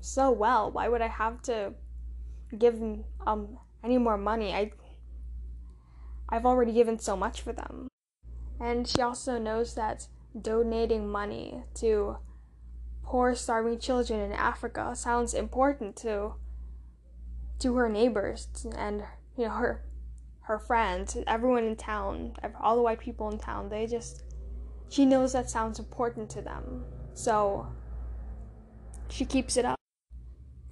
so 0.00 0.32
well. 0.32 0.70
Why 0.70 0.88
would 0.88 1.02
i 1.02 1.06
have 1.06 1.42
to 1.42 1.74
give 2.58 2.80
them 2.80 3.04
um 3.26 3.58
any 3.84 3.98
more 3.98 4.18
money? 4.18 4.52
I 4.52 4.72
I've 6.28 6.46
already 6.46 6.72
given 6.72 6.98
so 6.98 7.16
much 7.16 7.40
for 7.40 7.52
them. 7.52 7.88
And 8.60 8.86
she 8.88 9.00
also 9.00 9.38
knows 9.38 9.74
that 9.74 10.08
donating 10.38 11.08
money 11.08 11.62
to 11.74 12.18
poor 13.02 13.34
starving 13.34 13.78
children 13.78 14.20
in 14.20 14.32
Africa 14.32 14.94
sounds 14.94 15.34
important 15.34 15.96
to 15.96 16.34
to 17.60 17.74
her 17.74 17.88
neighbors 17.88 18.48
and 18.76 19.02
you 19.36 19.44
know 19.44 19.50
her 19.50 19.84
her 20.48 20.58
friends, 20.58 21.14
everyone 21.26 21.64
in 21.64 21.76
town, 21.76 22.32
all 22.58 22.74
the 22.74 22.80
white 22.80 22.98
people 22.98 23.30
in 23.30 23.38
town. 23.38 23.68
They 23.68 23.86
just 23.86 24.24
she 24.88 25.04
knows 25.04 25.34
that 25.34 25.50
sounds 25.50 25.78
important 25.78 26.30
to 26.30 26.40
them. 26.40 26.86
So 27.12 27.66
she 29.10 29.26
keeps 29.26 29.58
it 29.58 29.66
up. 29.66 29.76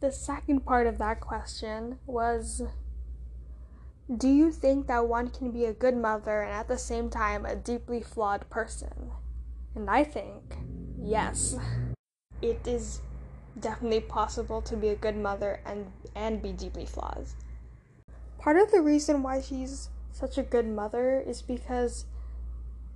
The 0.01 0.11
second 0.11 0.65
part 0.65 0.87
of 0.87 0.97
that 0.97 1.21
question 1.21 1.99
was 2.07 2.63
do 4.17 4.29
you 4.29 4.51
think 4.51 4.87
that 4.87 5.07
one 5.07 5.29
can 5.29 5.51
be 5.51 5.67
a 5.67 5.75
good 5.75 5.97
mother 5.97 6.41
and 6.41 6.53
at 6.53 6.69
the 6.69 6.79
same 6.79 7.11
time 7.11 7.45
a 7.45 7.55
deeply 7.55 8.01
flawed 8.01 8.49
person? 8.49 9.11
And 9.75 9.91
I 9.91 10.05
think, 10.05 10.57
yes, 10.99 11.55
it 12.41 12.67
is 12.67 13.03
definitely 13.61 14.01
possible 14.01 14.63
to 14.63 14.75
be 14.75 14.89
a 14.89 14.97
good 14.97 15.17
mother 15.17 15.61
and, 15.67 15.93
and 16.15 16.41
be 16.41 16.53
deeply 16.53 16.87
flawed. 16.87 17.27
Part 18.47 18.59
of 18.59 18.71
the 18.71 18.81
reason 18.81 19.25
why 19.25 19.41
she's 19.41 19.89
such 20.13 20.39
a 20.39 20.43
good 20.45 20.69
mother 20.69 21.19
is 21.19 21.43
because, 21.43 22.05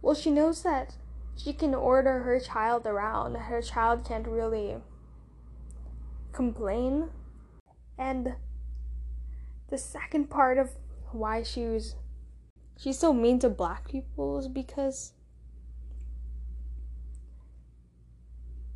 well, 0.01 0.15
she 0.15 0.31
knows 0.31 0.63
that 0.63 0.95
she 1.35 1.53
can 1.53 1.75
order 1.75 2.21
her 2.21 2.39
child 2.39 2.87
around. 2.87 3.35
Her 3.35 3.61
child 3.61 4.05
can't 4.07 4.29
really 4.29 4.77
complain. 6.31 7.11
And 7.99 8.37
the 9.71 9.77
second 9.77 10.31
part 10.31 10.57
of 10.57 10.71
why 11.11 11.43
she 11.43 11.65
was 11.67 11.97
she's 12.79 13.01
so 13.01 13.13
mean 13.13 13.41
to 13.41 13.51
black 13.51 13.89
people 13.89 14.39
is 14.39 14.47
because 14.47 15.15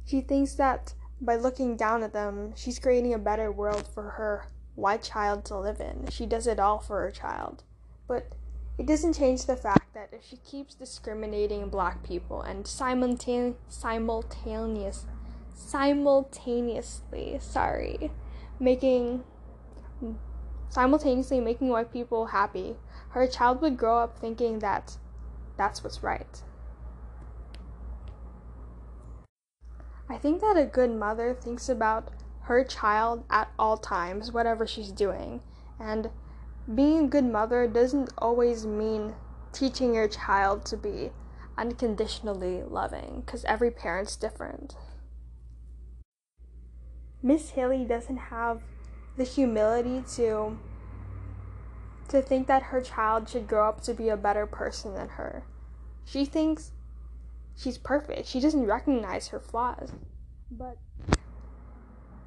she 0.04 0.20
thinks 0.22 0.54
that 0.54 0.94
by 1.20 1.36
looking 1.36 1.76
down 1.76 2.02
at 2.02 2.12
them, 2.12 2.52
she's 2.56 2.80
creating 2.80 3.14
a 3.14 3.18
better 3.18 3.52
world 3.52 3.86
for 3.86 4.10
her 4.18 4.48
white 4.74 5.02
child 5.02 5.44
to 5.46 5.58
live 5.58 5.80
in. 5.80 6.08
She 6.10 6.26
does 6.26 6.46
it 6.46 6.58
all 6.58 6.78
for 6.78 7.00
her 7.00 7.10
child. 7.10 7.62
But 8.06 8.34
it 8.76 8.86
doesn't 8.86 9.14
change 9.14 9.46
the 9.46 9.56
fact 9.56 9.94
that 9.94 10.10
if 10.12 10.24
she 10.24 10.36
keeps 10.38 10.74
discriminating 10.74 11.68
black 11.68 12.02
people 12.02 12.42
and 12.42 12.64
simultane- 12.64 13.54
simultaneous 13.68 15.06
simultaneously, 15.54 17.38
sorry, 17.40 18.10
making 18.58 19.22
simultaneously 20.68 21.40
making 21.40 21.68
white 21.68 21.92
people 21.92 22.26
happy, 22.26 22.76
her 23.10 23.26
child 23.28 23.60
would 23.62 23.76
grow 23.76 23.98
up 23.98 24.18
thinking 24.18 24.58
that 24.58 24.96
that's 25.56 25.84
what's 25.84 26.02
right. 26.02 26.42
I 30.08 30.18
think 30.18 30.40
that 30.40 30.56
a 30.56 30.66
good 30.66 30.90
mother 30.90 31.32
thinks 31.32 31.68
about 31.68 32.08
her 32.44 32.64
child 32.64 33.24
at 33.30 33.50
all 33.58 33.76
times, 33.76 34.32
whatever 34.32 34.66
she's 34.66 34.92
doing. 34.92 35.40
And 35.78 36.10
being 36.74 37.04
a 37.04 37.08
good 37.08 37.24
mother 37.24 37.66
doesn't 37.66 38.10
always 38.18 38.66
mean 38.66 39.14
teaching 39.52 39.94
your 39.94 40.08
child 40.08 40.64
to 40.66 40.76
be 40.76 41.10
unconditionally 41.56 42.62
loving, 42.62 43.22
because 43.24 43.44
every 43.44 43.70
parent's 43.70 44.16
different. 44.16 44.76
Miss 47.22 47.50
Hilly 47.50 47.84
doesn't 47.84 48.16
have 48.16 48.62
the 49.16 49.24
humility 49.24 50.02
to 50.16 50.58
to 52.08 52.20
think 52.20 52.46
that 52.48 52.64
her 52.64 52.82
child 52.82 53.28
should 53.28 53.46
grow 53.46 53.68
up 53.68 53.82
to 53.82 53.94
be 53.94 54.10
a 54.10 54.16
better 54.16 54.46
person 54.46 54.94
than 54.94 55.08
her. 55.08 55.44
She 56.04 56.26
thinks 56.26 56.72
she's 57.56 57.78
perfect. 57.78 58.26
She 58.26 58.40
doesn't 58.40 58.66
recognize 58.66 59.28
her 59.28 59.40
flaws. 59.40 59.92
But 60.50 60.76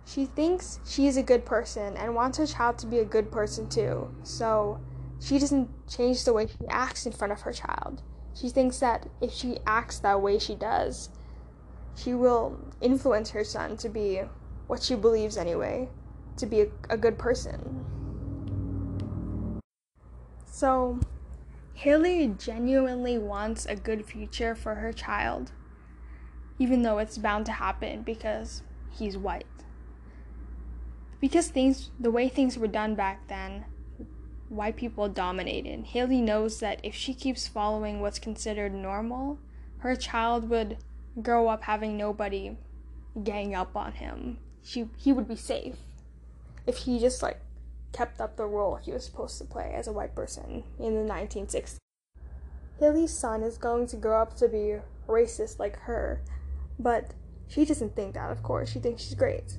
she 0.08 0.26
thinks 0.26 0.80
she 0.86 1.06
is 1.06 1.18
a 1.18 1.24
good 1.24 1.46
person 1.46 1.98
and 1.98 2.16
wants 2.16 2.38
her 2.38 2.48
child 2.48 2.78
to 2.78 2.88
be 2.88 3.00
a 3.00 3.06
good 3.06 3.30
person 3.30 3.68
too. 3.68 4.10
So 4.24 4.80
she 5.20 5.38
doesn't 5.38 5.70
change 5.88 6.24
the 6.24 6.32
way 6.32 6.48
she 6.48 6.66
acts 6.70 7.06
in 7.06 7.12
front 7.12 7.34
of 7.34 7.42
her 7.42 7.52
child. 7.52 8.02
She 8.34 8.48
thinks 8.48 8.80
that 8.80 9.10
if 9.20 9.34
she 9.34 9.58
acts 9.68 10.00
that 10.00 10.22
way 10.22 10.40
she 10.40 10.56
does, 10.56 11.10
she 11.94 12.14
will 12.14 12.58
influence 12.80 13.32
her 13.32 13.44
son 13.44 13.76
to 13.78 13.90
be 13.90 14.22
what 14.68 14.82
she 14.82 14.96
believes 14.96 15.36
anyway, 15.36 15.90
to 16.38 16.46
be 16.46 16.62
a, 16.62 16.68
a 16.90 16.98
good 16.98 17.18
person. 17.18 17.86
So, 20.46 21.00
Hilly 21.74 22.34
genuinely 22.38 23.18
wants 23.18 23.66
a 23.66 23.76
good 23.76 24.06
future 24.06 24.56
for 24.56 24.76
her 24.76 24.94
child, 24.94 25.52
even 26.60 26.84
though 26.84 27.00
it's 27.00 27.18
bound 27.18 27.46
to 27.48 27.52
happen 27.52 28.04
because 28.04 28.64
he's 28.90 29.18
white. 29.18 29.46
Because 31.20 31.48
things, 31.50 31.90
the 32.00 32.12
way 32.12 32.30
things 32.30 32.58
were 32.58 32.68
done 32.68 32.96
back 32.96 33.28
then, 33.28 33.66
white 34.50 34.76
people 34.76 35.10
dominated. 35.10 35.86
Hilly 35.86 36.22
knows 36.22 36.60
that 36.60 36.80
if 36.84 36.94
she 36.94 37.14
keeps 37.14 37.48
following 37.48 38.02
what's 38.02 38.20
considered 38.20 38.74
normal, 38.74 39.40
her 39.80 39.96
child 39.96 40.50
would 40.50 40.78
grow 41.22 41.48
up 41.48 41.64
having 41.64 41.98
nobody 41.98 42.58
gang 43.24 43.56
up 43.56 43.76
on 43.76 43.94
him. 43.94 44.38
She 44.64 44.90
he 44.98 45.12
would 45.12 45.28
be 45.28 45.36
safe 45.36 45.78
if 46.66 46.80
he 46.80 47.00
just 47.00 47.24
like 47.24 47.40
kept 47.94 48.22
up 48.22 48.36
the 48.36 48.46
role 48.46 48.76
he 48.76 48.92
was 48.92 49.06
supposed 49.06 49.38
to 49.40 49.46
play 49.46 49.74
as 49.74 49.88
a 49.88 49.94
white 49.94 50.14
person 50.14 50.64
in 50.78 50.94
the 50.94 51.12
1960s. 51.14 51.78
Hilly's 52.80 53.18
son 53.18 53.42
is 53.42 53.58
going 53.58 53.88
to 53.88 53.98
grow 53.98 54.22
up 54.22 54.36
to 54.38 54.48
be 54.48 54.76
racist 55.08 55.58
like 55.58 55.80
her, 55.80 56.22
but 56.78 57.14
she 57.48 57.66
doesn't 57.66 57.96
think 57.96 58.14
that, 58.14 58.30
of 58.30 58.44
course. 58.44 58.70
She 58.70 58.80
thinks 58.80 59.04
she's 59.04 59.16
great. 59.16 59.58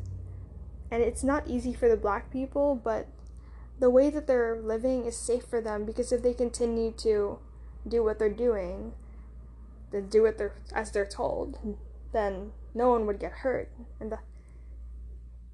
And 0.91 1.03
it's 1.03 1.23
not 1.23 1.47
easy 1.47 1.75
for 1.75 1.89
the 1.89 1.97
black 1.97 2.31
people, 2.31 2.75
but 2.83 3.09
the 3.79 3.91
way 3.91 4.11
that 4.11 4.27
they're 4.27 4.61
living 4.61 5.05
is 5.05 5.17
safe 5.17 5.45
for 5.45 5.61
them 5.61 5.85
because 5.85 6.13
if 6.13 6.23
they 6.23 6.35
continue 6.35 6.93
to 6.93 7.39
do 7.87 8.03
what 8.03 8.19
they're 8.19 8.29
doing, 8.29 8.93
then 9.93 10.09
do 10.09 10.25
it 10.25 10.39
they're, 10.39 10.55
as 10.75 10.91
they're 10.91 11.07
told, 11.07 11.59
then 12.13 12.53
no 12.75 12.91
one 12.91 13.07
would 13.07 13.21
get 13.21 13.33
hurt. 13.33 13.71
And 14.01 14.13
the, 14.13 14.19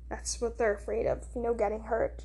that's 0.09 0.41
what 0.41 0.59
they're 0.59 0.75
afraid 0.75 1.07
of, 1.07 1.25
you 1.35 1.43
know, 1.43 1.55
getting 1.55 1.83
hurt, 1.83 2.25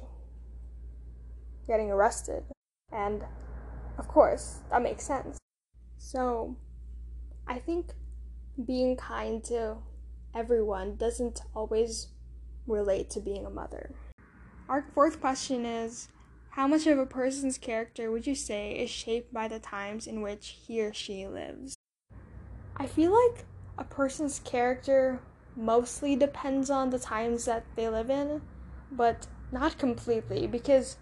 getting 1.67 1.91
arrested. 1.91 2.43
And 2.91 3.23
of 3.97 4.07
course, 4.07 4.59
that 4.71 4.81
makes 4.81 5.05
sense. 5.05 5.37
So, 5.97 6.55
I 7.47 7.59
think 7.59 7.91
being 8.65 8.95
kind 8.95 9.43
to 9.45 9.77
everyone 10.35 10.95
doesn't 10.95 11.41
always 11.55 12.07
relate 12.69 13.09
to 13.11 13.19
being 13.19 13.45
a 13.45 13.49
mother. 13.49 13.91
Our 14.67 14.85
fourth 14.93 15.19
question 15.19 15.65
is 15.65 16.09
How 16.51 16.67
much 16.67 16.87
of 16.87 16.99
a 16.99 17.05
person's 17.05 17.57
character 17.57 18.11
would 18.11 18.27
you 18.27 18.35
say 18.35 18.73
is 18.73 18.89
shaped 18.89 19.33
by 19.33 19.47
the 19.47 19.59
times 19.59 20.07
in 20.07 20.21
which 20.21 20.57
he 20.65 20.81
or 20.81 20.93
she 20.93 21.27
lives? 21.27 21.75
I 22.77 22.85
feel 22.85 23.11
like 23.11 23.45
a 23.77 23.83
person's 23.83 24.39
character 24.39 25.19
mostly 25.55 26.15
depends 26.15 26.69
on 26.69 26.89
the 26.89 26.99
times 26.99 27.45
that 27.45 27.65
they 27.75 27.89
live 27.89 28.09
in, 28.09 28.41
but 28.91 29.27
not 29.51 29.77
completely, 29.77 30.47
because 30.47 30.97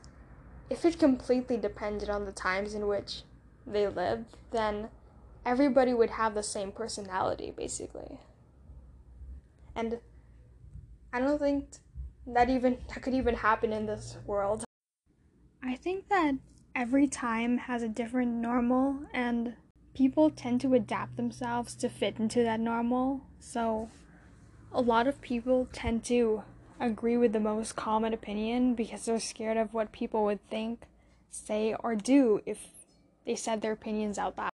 if 0.70 0.86
it 0.86 0.98
completely 0.98 1.58
depended 1.58 2.10
on 2.10 2.26
the 2.26 2.32
times 2.32 2.74
in 2.74 2.88
which 2.88 3.24
they 3.66 3.88
lived, 3.88 4.38
then 4.52 4.90
everybody 5.46 5.94
would 5.94 6.12
have 6.12 6.34
the 6.34 6.44
same 6.44 6.72
personality, 6.72 7.54
basically. 7.56 8.20
And 9.76 10.00
I 11.14 11.20
don't 11.20 11.40
think 11.40 11.66
that 12.28 12.50
even 12.50 12.78
that 12.90 13.02
could 13.02 13.14
even 13.14 13.36
happen 13.36 13.72
in 13.72 13.86
this 13.86 14.18
world. 14.26 14.64
I 15.64 15.76
think 15.76 16.10
that 16.10 16.36
every 16.76 17.08
time 17.08 17.58
has 17.58 17.82
a 17.82 17.88
different 17.88 18.34
normal 18.34 19.00
and 19.14 19.56
people 19.94 20.30
tend 20.30 20.62
to 20.62 20.74
adapt 20.74 21.18
themselves 21.18 21.74
to 21.76 21.90
fit 21.90 22.20
into 22.20 22.44
that 22.44 22.60
normal. 22.60 23.22
So 23.40 23.90
a 24.72 24.82
lot 24.82 25.08
of 25.08 25.22
people 25.22 25.68
tend 25.72 26.04
to 26.06 26.44
agree 26.80 27.18
with 27.18 27.34
the 27.34 27.40
most 27.40 27.76
common 27.76 28.14
opinion 28.14 28.76
because 28.76 29.06
they're 29.06 29.20
scared 29.20 29.58
of 29.58 29.74
what 29.74 29.92
people 29.92 30.24
would 30.26 30.48
think, 30.50 30.84
say, 31.30 31.74
or 31.80 31.96
do 31.96 32.42
if 32.46 32.68
they 33.26 33.36
said 33.36 33.62
their 33.62 33.72
opinions 33.72 34.20
out 34.20 34.38
loud 34.38 34.52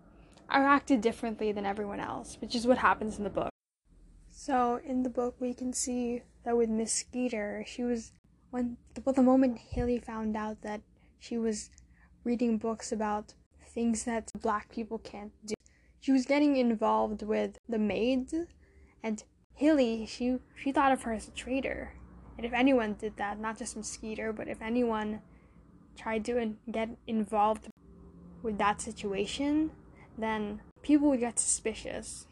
or 0.48 0.64
acted 0.64 1.00
differently 1.00 1.50
than 1.50 1.66
everyone 1.66 1.98
else, 1.98 2.36
which 2.40 2.54
is 2.54 2.66
what 2.66 2.78
happens 2.78 3.18
in 3.18 3.24
the 3.24 3.30
book. 3.30 3.50
So 4.30 4.80
in 4.84 5.02
the 5.02 5.10
book 5.10 5.36
we 5.40 5.54
can 5.54 5.72
see 5.72 6.22
that 6.44 6.56
with 6.56 6.68
Miss 6.68 6.92
Skeeter, 6.92 7.64
she 7.66 7.82
was 7.84 8.12
when 8.50 8.76
well, 9.04 9.14
the 9.14 9.22
moment 9.22 9.58
Hilly 9.58 9.98
found 9.98 10.36
out 10.36 10.62
that 10.62 10.82
she 11.18 11.38
was 11.38 11.70
reading 12.24 12.58
books 12.58 12.92
about 12.92 13.34
things 13.66 14.04
that 14.04 14.30
black 14.40 14.70
people 14.70 14.98
can't 14.98 15.32
do, 15.46 15.54
she 16.00 16.12
was 16.12 16.26
getting 16.26 16.56
involved 16.56 17.22
with 17.22 17.58
the 17.68 17.78
maids, 17.78 18.34
and 19.02 19.24
Hilly 19.54 20.06
she 20.06 20.38
she 20.54 20.72
thought 20.72 20.92
of 20.92 21.02
her 21.02 21.12
as 21.12 21.28
a 21.28 21.32
traitor. 21.32 21.94
And 22.36 22.46
if 22.46 22.52
anyone 22.52 22.94
did 22.94 23.16
that, 23.18 23.38
not 23.38 23.58
just 23.58 23.76
Miss 23.76 23.88
Skeeter, 23.90 24.32
but 24.32 24.48
if 24.48 24.62
anyone 24.62 25.20
tried 25.96 26.24
to 26.24 26.54
get 26.70 26.88
involved 27.06 27.68
with 28.42 28.58
that 28.58 28.80
situation, 28.80 29.70
then 30.18 30.60
people 30.82 31.08
would 31.10 31.20
get 31.20 31.38
suspicious. 31.38 32.26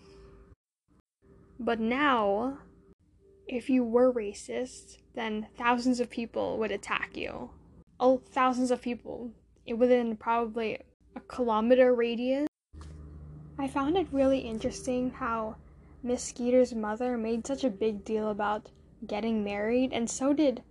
But 1.58 1.78
now 1.78 2.58
if 3.50 3.68
you 3.68 3.82
were 3.82 4.12
racist, 4.12 4.98
then 5.14 5.48
thousands 5.58 5.98
of 5.98 6.08
people 6.08 6.56
would 6.58 6.70
attack 6.70 7.16
you. 7.16 7.50
Oh, 7.98 8.22
thousands 8.30 8.70
of 8.70 8.80
people 8.80 9.32
within 9.76 10.16
probably 10.16 10.78
a 11.16 11.20
kilometer 11.20 11.92
radius. 11.92 12.46
I 13.58 13.66
found 13.66 13.96
it 13.96 14.06
really 14.12 14.38
interesting 14.38 15.10
how 15.10 15.56
Miss 16.02 16.22
Skeeter's 16.22 16.74
mother 16.74 17.18
made 17.18 17.46
such 17.46 17.64
a 17.64 17.70
big 17.70 18.04
deal 18.04 18.30
about 18.30 18.70
getting 19.06 19.42
married, 19.42 19.92
and 19.92 20.08
so 20.08 20.32
did 20.32 20.62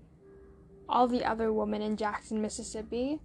all 0.88 1.08
the 1.08 1.26
other 1.26 1.52
women 1.52 1.82
in 1.82 1.98
Jackson, 1.98 2.42
Mississippi. 2.42 3.20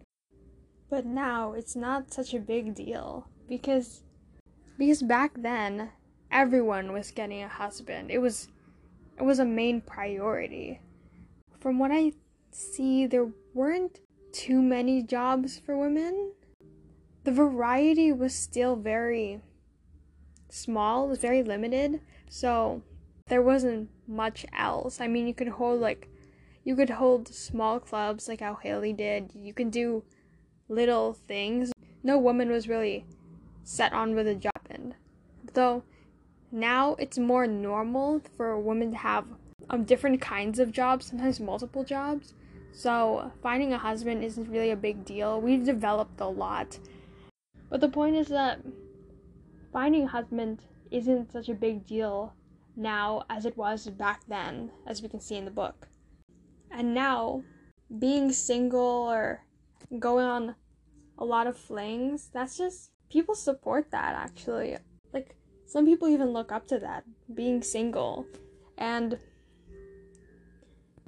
But 0.90 1.06
now 1.06 1.52
it's 1.52 1.76
not 1.76 2.12
such 2.12 2.34
a 2.34 2.40
big 2.40 2.74
deal 2.74 3.28
because 3.48 4.02
because 4.76 5.02
back 5.02 5.32
then 5.36 5.90
everyone 6.30 6.92
was 6.92 7.12
getting 7.12 7.42
a 7.42 7.48
husband. 7.48 8.10
It 8.10 8.18
was 8.18 8.48
it 9.18 9.22
was 9.22 9.38
a 9.38 9.44
main 9.44 9.80
priority. 9.80 10.80
From 11.60 11.78
what 11.78 11.90
I 11.92 12.12
see, 12.50 13.06
there 13.06 13.30
weren't 13.54 14.00
too 14.32 14.60
many 14.60 15.02
jobs 15.02 15.58
for 15.58 15.76
women. 15.76 16.32
The 17.24 17.32
variety 17.32 18.12
was 18.12 18.34
still 18.34 18.76
very 18.76 19.40
small, 20.50 21.08
was 21.08 21.18
very 21.18 21.42
limited, 21.42 22.00
so 22.28 22.82
there 23.28 23.42
wasn't 23.42 23.88
much 24.06 24.44
else. 24.52 25.00
I 25.00 25.06
mean, 25.06 25.26
you 25.26 25.34
could 25.34 25.48
hold 25.48 25.80
like 25.80 26.08
you 26.64 26.74
could 26.74 26.90
hold 26.90 27.28
small 27.28 27.78
clubs 27.78 28.28
like 28.28 28.40
how 28.40 28.54
Hilly 28.56 28.92
did. 28.92 29.32
You 29.34 29.52
can 29.54 29.70
do 29.70 30.04
little 30.68 31.12
things. 31.12 31.72
No 32.02 32.18
woman 32.18 32.50
was 32.50 32.68
really 32.68 33.06
set 33.62 33.92
on 33.92 34.14
with 34.14 34.26
a 34.26 34.34
job 34.34 34.52
end. 34.70 34.94
though 35.54 35.84
now 36.54 36.94
it's 37.00 37.18
more 37.18 37.46
normal 37.48 38.22
for 38.36 38.50
a 38.50 38.60
woman 38.60 38.92
to 38.92 38.96
have 38.96 39.26
um, 39.70 39.82
different 39.82 40.20
kinds 40.20 40.60
of 40.60 40.70
jobs, 40.70 41.06
sometimes 41.06 41.40
multiple 41.40 41.82
jobs. 41.82 42.34
So 42.72 43.32
finding 43.42 43.72
a 43.72 43.78
husband 43.78 44.22
isn't 44.22 44.48
really 44.48 44.70
a 44.70 44.76
big 44.76 45.04
deal. 45.04 45.40
We've 45.40 45.64
developed 45.64 46.20
a 46.20 46.26
lot. 46.26 46.78
But 47.70 47.80
the 47.80 47.88
point 47.88 48.14
is 48.14 48.28
that 48.28 48.60
finding 49.72 50.04
a 50.04 50.08
husband 50.08 50.62
isn't 50.92 51.32
such 51.32 51.48
a 51.48 51.54
big 51.54 51.84
deal 51.86 52.34
now 52.76 53.24
as 53.28 53.46
it 53.46 53.56
was 53.56 53.88
back 53.88 54.22
then, 54.28 54.70
as 54.86 55.02
we 55.02 55.08
can 55.08 55.20
see 55.20 55.36
in 55.36 55.44
the 55.44 55.50
book. 55.50 55.88
And 56.70 56.94
now, 56.94 57.42
being 57.98 58.32
single 58.32 59.08
or 59.10 59.44
going 59.98 60.26
on 60.26 60.54
a 61.18 61.24
lot 61.24 61.48
of 61.48 61.56
flings, 61.56 62.30
that's 62.32 62.56
just 62.56 62.90
people 63.10 63.34
support 63.34 63.90
that 63.90 64.14
actually. 64.14 64.76
Like 65.12 65.36
some 65.66 65.86
people 65.86 66.08
even 66.08 66.32
look 66.32 66.52
up 66.52 66.66
to 66.68 66.78
that, 66.78 67.04
being 67.32 67.62
single. 67.62 68.26
And 68.76 69.18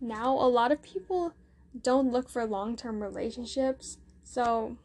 now 0.01 0.33
a 0.33 0.49
lot 0.49 0.73
of 0.73 0.83
people 0.83 1.33
don't 1.83 2.12
look 2.12 2.29
for 2.29 2.45
long 2.47 2.77
term 2.77 3.03
relationships. 3.03 3.99
So, 4.23 4.77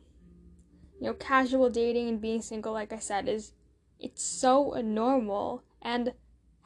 you 0.99 1.07
know, 1.07 1.13
casual 1.13 1.69
dating 1.69 2.09
and 2.09 2.21
being 2.21 2.41
single, 2.41 2.73
like 2.73 2.93
I 2.93 2.99
said, 2.99 3.27
is 3.27 3.53
it's 3.99 4.23
so 4.23 4.81
normal. 4.83 5.63
And 5.81 6.13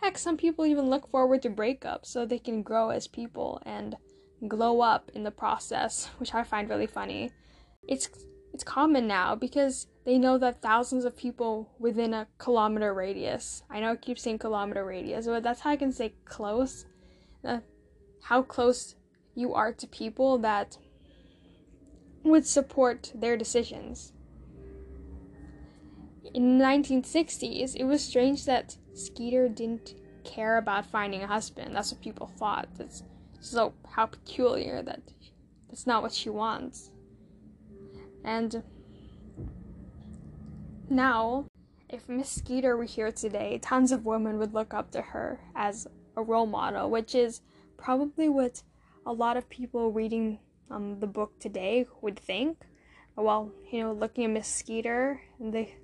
heck, 0.02 0.18
some 0.18 0.38
people 0.38 0.66
even 0.66 0.90
look 0.90 1.10
forward 1.10 1.42
to 1.44 1.50
breakups 1.50 2.08
so 2.08 2.26
they 2.26 2.40
can 2.40 2.64
grow 2.64 2.90
as 2.90 3.08
people 3.08 3.62
and 3.66 3.96
glow 4.48 4.82
up 4.82 5.12
in 5.14 5.24
the 5.24 5.32
process, 5.32 6.10
which 6.18 6.34
I 6.34 6.44
find 6.44 6.70
really 6.70 6.88
funny. 6.88 7.32
It's 7.88 8.10
it's 8.56 8.64
common 8.64 9.06
now 9.06 9.36
because 9.36 9.88
they 10.06 10.18
know 10.18 10.38
that 10.38 10.62
thousands 10.62 11.04
of 11.04 11.18
people 11.18 11.70
within 11.78 12.14
a 12.14 12.26
kilometer 12.38 12.94
radius. 12.94 13.64
I 13.70 13.82
know 13.82 13.92
I 13.92 13.96
keep 13.98 14.18
saying 14.18 14.40
kilometer 14.40 14.86
radius, 14.86 15.26
but 15.26 15.44
that's 15.44 15.60
how 15.60 15.72
I 15.72 15.76
can 15.76 15.92
say 15.92 16.14
close. 16.24 16.86
Uh, 17.44 17.60
how 18.22 18.44
close 18.44 18.96
you 19.36 19.54
are 19.54 19.74
to 19.74 19.88
people 19.88 20.38
that 20.38 20.78
would 22.24 22.48
support 22.48 23.12
their 23.14 23.36
decisions. 23.36 24.14
In 26.34 26.58
the 26.58 26.64
1960s, 26.64 27.76
it 27.76 27.84
was 27.84 28.02
strange 28.02 28.46
that 28.46 28.78
Skeeter 28.94 29.50
didn't 29.50 29.96
care 30.24 30.58
about 30.58 30.86
finding 30.86 31.24
a 31.24 31.28
husband. 31.28 31.76
That's 31.76 31.92
what 31.92 32.02
people 32.02 32.28
thought. 32.28 32.70
That's 32.78 33.04
so 33.42 33.74
how 33.86 34.06
peculiar 34.06 34.82
that 34.82 35.02
that's 35.68 35.86
not 35.86 36.02
what 36.02 36.14
she 36.14 36.30
wants. 36.30 36.92
And 38.26 38.64
now, 40.90 41.46
if 41.88 42.10
Miss 42.10 42.30
Skeeter 42.30 42.76
were 42.76 42.84
here 42.84 43.12
today, 43.12 43.60
tons 43.62 43.92
of 43.92 44.06
women 44.06 44.40
would 44.40 44.54
look 44.54 44.74
up 44.74 44.90
to 44.92 45.02
her 45.02 45.40
as 45.56 45.88
a 46.18 46.24
role 46.24 46.48
model, 46.48 46.90
which 46.90 47.14
is 47.14 47.42
probably 47.78 48.28
what 48.28 48.64
a 49.06 49.14
lot 49.14 49.38
of 49.38 49.48
people 49.48 49.92
reading 49.92 50.40
um, 50.72 51.00
the 51.00 51.08
book 51.08 51.40
today 51.40 51.86
would 52.02 52.18
think. 52.18 52.58
Well, 53.16 53.52
you 53.72 53.82
know, 53.82 53.94
looking 53.94 54.26
at 54.26 54.32
Miss 54.32 54.48
Skeeter, 54.48 55.22
they 55.40 55.76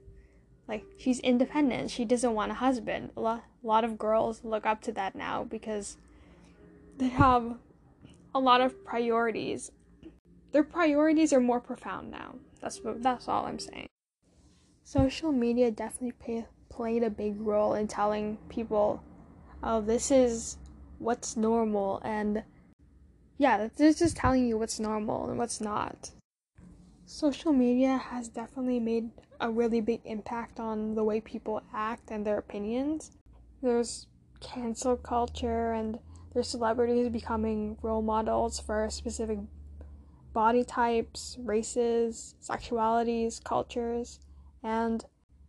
like 0.67 0.83
she's 0.97 1.19
independent. 1.19 1.91
She 1.91 2.05
doesn't 2.05 2.33
want 2.33 2.51
a 2.51 2.55
husband. 2.55 3.11
A 3.15 3.21
lot, 3.21 3.43
a 3.63 3.67
lot 3.67 3.83
of 3.83 3.99
girls 3.99 4.43
look 4.43 4.65
up 4.65 4.81
to 4.81 4.91
that 4.93 5.15
now 5.15 5.43
because 5.43 5.97
they 6.97 7.09
have 7.09 7.55
a 8.33 8.39
lot 8.39 8.61
of 8.61 8.83
priorities 8.83 9.71
their 10.51 10.63
priorities 10.63 11.33
are 11.33 11.39
more 11.39 11.59
profound 11.59 12.11
now. 12.11 12.35
That's 12.61 12.81
that's 12.97 13.27
all 13.27 13.45
I'm 13.45 13.59
saying. 13.59 13.87
Social 14.83 15.31
media 15.31 15.71
definitely 15.71 16.13
pay, 16.19 16.45
played 16.69 17.03
a 17.03 17.09
big 17.09 17.39
role 17.39 17.73
in 17.73 17.87
telling 17.87 18.37
people, 18.49 19.01
"Oh, 19.63 19.81
this 19.81 20.11
is 20.11 20.57
what's 20.99 21.37
normal," 21.37 22.01
and 22.03 22.43
yeah, 23.37 23.69
this 23.75 24.01
is 24.01 24.13
telling 24.13 24.47
you 24.47 24.57
what's 24.57 24.79
normal 24.79 25.29
and 25.29 25.37
what's 25.37 25.61
not. 25.61 26.11
Social 27.05 27.51
media 27.51 27.97
has 27.97 28.27
definitely 28.27 28.79
made 28.79 29.09
a 29.39 29.49
really 29.49 29.81
big 29.81 30.01
impact 30.05 30.59
on 30.59 30.95
the 30.95 31.03
way 31.03 31.19
people 31.19 31.61
act 31.73 32.11
and 32.11 32.25
their 32.25 32.37
opinions. 32.37 33.11
There's 33.61 34.07
cancel 34.39 34.95
culture 34.95 35.73
and 35.73 35.99
there's 36.33 36.47
celebrities 36.47 37.09
becoming 37.09 37.77
role 37.81 38.01
models 38.01 38.59
for 38.59 38.89
specific 38.89 39.39
body 40.33 40.63
types, 40.63 41.37
races, 41.39 42.35
sexualities, 42.41 43.43
cultures, 43.43 44.19
and 44.63 45.05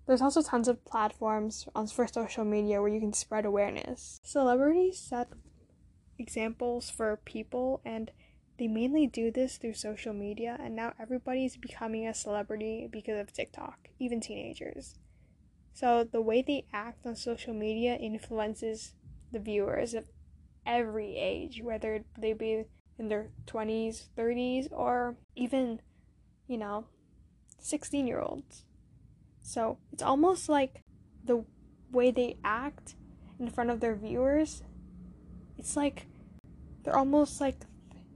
there's 0.06 0.22
also 0.22 0.42
tons 0.42 0.68
of 0.68 0.84
platforms 0.84 1.68
on 1.74 1.86
for 1.86 2.06
social 2.06 2.44
media 2.44 2.80
where 2.80 2.92
you 2.92 3.00
can 3.00 3.12
spread 3.12 3.44
awareness. 3.44 4.20
Celebrities 4.24 4.98
set 4.98 5.28
examples 6.18 6.90
for 6.90 7.20
people 7.24 7.80
and 7.84 8.10
they 8.58 8.66
mainly 8.66 9.06
do 9.06 9.30
this 9.30 9.56
through 9.56 9.74
social 9.74 10.12
media 10.12 10.56
and 10.60 10.74
now 10.74 10.92
everybody's 11.00 11.56
becoming 11.56 12.06
a 12.06 12.14
celebrity 12.14 12.88
because 12.90 13.18
of 13.20 13.32
TikTok, 13.32 13.88
even 13.98 14.20
teenagers. 14.20 14.96
So 15.72 16.04
the 16.04 16.20
way 16.20 16.42
they 16.42 16.66
act 16.72 17.06
on 17.06 17.16
social 17.16 17.54
media 17.54 17.94
influences 17.94 18.94
the 19.30 19.38
viewers 19.38 19.94
of 19.94 20.04
every 20.66 21.16
age, 21.16 21.62
whether 21.62 22.04
they 22.18 22.32
be 22.34 22.64
in 23.02 23.08
their 23.08 23.26
20s, 23.46 24.04
30s, 24.16 24.68
or 24.70 25.16
even, 25.34 25.80
you 26.46 26.56
know, 26.56 26.86
16 27.58 28.06
year 28.06 28.20
olds. 28.20 28.64
So 29.42 29.78
it's 29.92 30.02
almost 30.02 30.48
like 30.48 30.84
the 31.24 31.44
way 31.90 32.12
they 32.12 32.36
act 32.44 32.94
in 33.40 33.50
front 33.50 33.70
of 33.70 33.80
their 33.80 33.96
viewers, 33.96 34.62
it's 35.58 35.76
like 35.76 36.06
they're 36.84 36.96
almost 36.96 37.40
like 37.40 37.56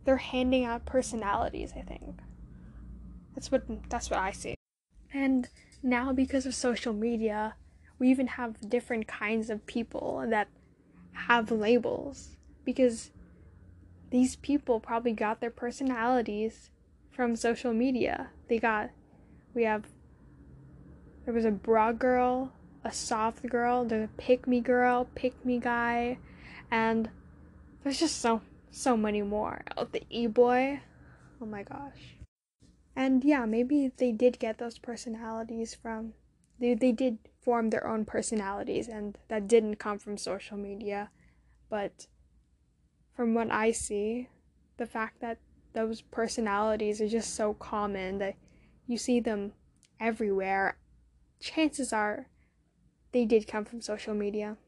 they're 0.05 0.17
handing 0.17 0.65
out 0.65 0.87
personalities, 0.87 1.73
I 1.77 1.83
think. 1.83 2.21
That's 3.35 3.51
what 3.51 3.65
that's 3.91 4.09
what 4.09 4.21
I 4.21 4.31
see. 4.31 4.55
And 5.13 5.49
now 5.83 6.13
because 6.13 6.47
of 6.47 6.55
social 6.55 6.93
media, 6.93 7.57
we 7.99 8.09
even 8.09 8.29
have 8.29 8.71
different 8.71 9.09
kinds 9.09 9.51
of 9.51 9.67
people 9.67 10.25
that 10.29 10.49
have 11.13 11.51
labels 11.51 12.37
because 12.65 13.11
these 14.11 14.37
people 14.37 14.81
probably 14.81 15.13
got 15.13 15.41
their 15.41 15.51
personalities 15.51 16.71
from 17.11 17.35
social 17.37 17.73
media. 17.73 18.31
They 18.49 18.59
got, 18.59 18.91
we 19.55 19.65
have, 19.65 19.85
there 21.25 21.35
was 21.35 21.45
a 21.45 21.51
bra 21.51 21.93
girl, 21.93 22.53
a 22.85 22.93
soft 22.93 23.49
girl, 23.49 23.85
there's 23.85 24.09
a 24.09 24.21
pick 24.21 24.47
me 24.47 24.61
girl, 24.61 25.09
pick 25.15 25.45
me 25.45 25.59
guy, 25.59 26.19
and 26.71 27.09
there's 27.83 27.99
just 27.99 28.21
so, 28.21 28.43
so 28.71 28.97
many 28.97 29.23
more. 29.23 29.63
Oh, 29.77 29.89
the 29.91 30.03
e 30.09 30.27
boy, 30.27 30.81
oh 31.41 31.47
my 31.47 31.63
gosh. 31.63 32.17
And 32.95 33.25
yeah, 33.25 33.45
maybe 33.45 33.93
they 33.97 34.13
did 34.13 34.39
get 34.39 34.59
those 34.59 34.79
personalities 34.79 35.75
from, 35.75 36.15
they, 36.59 36.75
they 36.75 36.93
did 36.93 37.19
form 37.41 37.71
their 37.71 37.87
own 37.87 38.05
personalities, 38.05 38.89
and 38.89 39.19
that 39.29 39.49
didn't 39.49 39.77
come 39.77 39.99
from 39.99 40.17
social 40.17 40.57
media, 40.57 41.11
but 41.69 42.07
from 43.17 43.33
what 43.33 43.51
I 43.51 43.73
see, 43.73 44.29
the 44.77 44.87
fact 44.87 45.21
that 45.21 45.39
those 45.73 46.03
personalities 46.03 47.01
are 47.01 47.09
just 47.09 47.35
so 47.35 47.55
common 47.55 48.19
that 48.19 48.37
you 48.87 48.99
see 48.99 49.21
them 49.21 49.53
everywhere, 49.99 50.77
chances 51.41 51.93
are 51.93 52.29
they 53.13 53.25
did 53.25 53.49
come 53.49 53.65
from 53.65 53.81
social 53.81 54.15
media. 54.15 54.59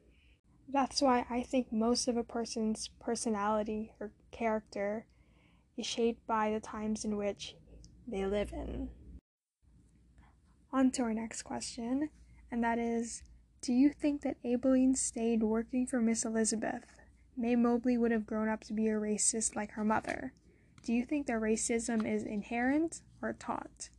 That's 0.66 1.02
why 1.02 1.26
I 1.28 1.42
think 1.42 1.72
most 1.72 2.08
of 2.08 2.16
a 2.16 2.24
person's 2.24 2.88
personality 3.00 3.92
or 4.00 4.12
character 4.30 5.06
is 5.76 5.87
shaped 5.87 6.26
by 6.26 6.50
the 6.50 6.61
times 6.61 7.04
in 7.04 7.16
which 7.16 7.54
they 8.06 8.24
live 8.24 8.52
in. 8.52 8.88
On 10.72 10.90
to 10.92 11.02
our 11.02 11.14
next 11.14 11.42
question, 11.42 12.11
and 12.50 12.64
that 12.64 12.78
is 12.78 13.22
Do 13.61 13.72
you 13.72 13.90
think 13.90 14.22
that 14.22 14.42
Aibileen 14.42 14.96
stayed 14.96 15.42
working 15.42 15.87
for 15.87 16.00
Miss 16.00 16.24
Elizabeth 16.24 16.97
Mae 17.40 17.55
Mobley 17.55 17.96
would 17.96 18.11
have 18.11 18.27
grown 18.27 18.48
up 18.48 18.64
to 18.64 18.72
be 18.72 18.88
a 18.88 18.94
racist 18.94 19.55
like 19.55 19.70
her 19.70 19.85
mother. 19.85 20.33
Do 20.83 20.92
you 20.92 21.05
think 21.05 21.29
that 21.29 21.40
racism 21.40 22.05
is 22.05 22.24
inherent 22.24 23.01
or 23.22 23.33
taught? 23.33 23.90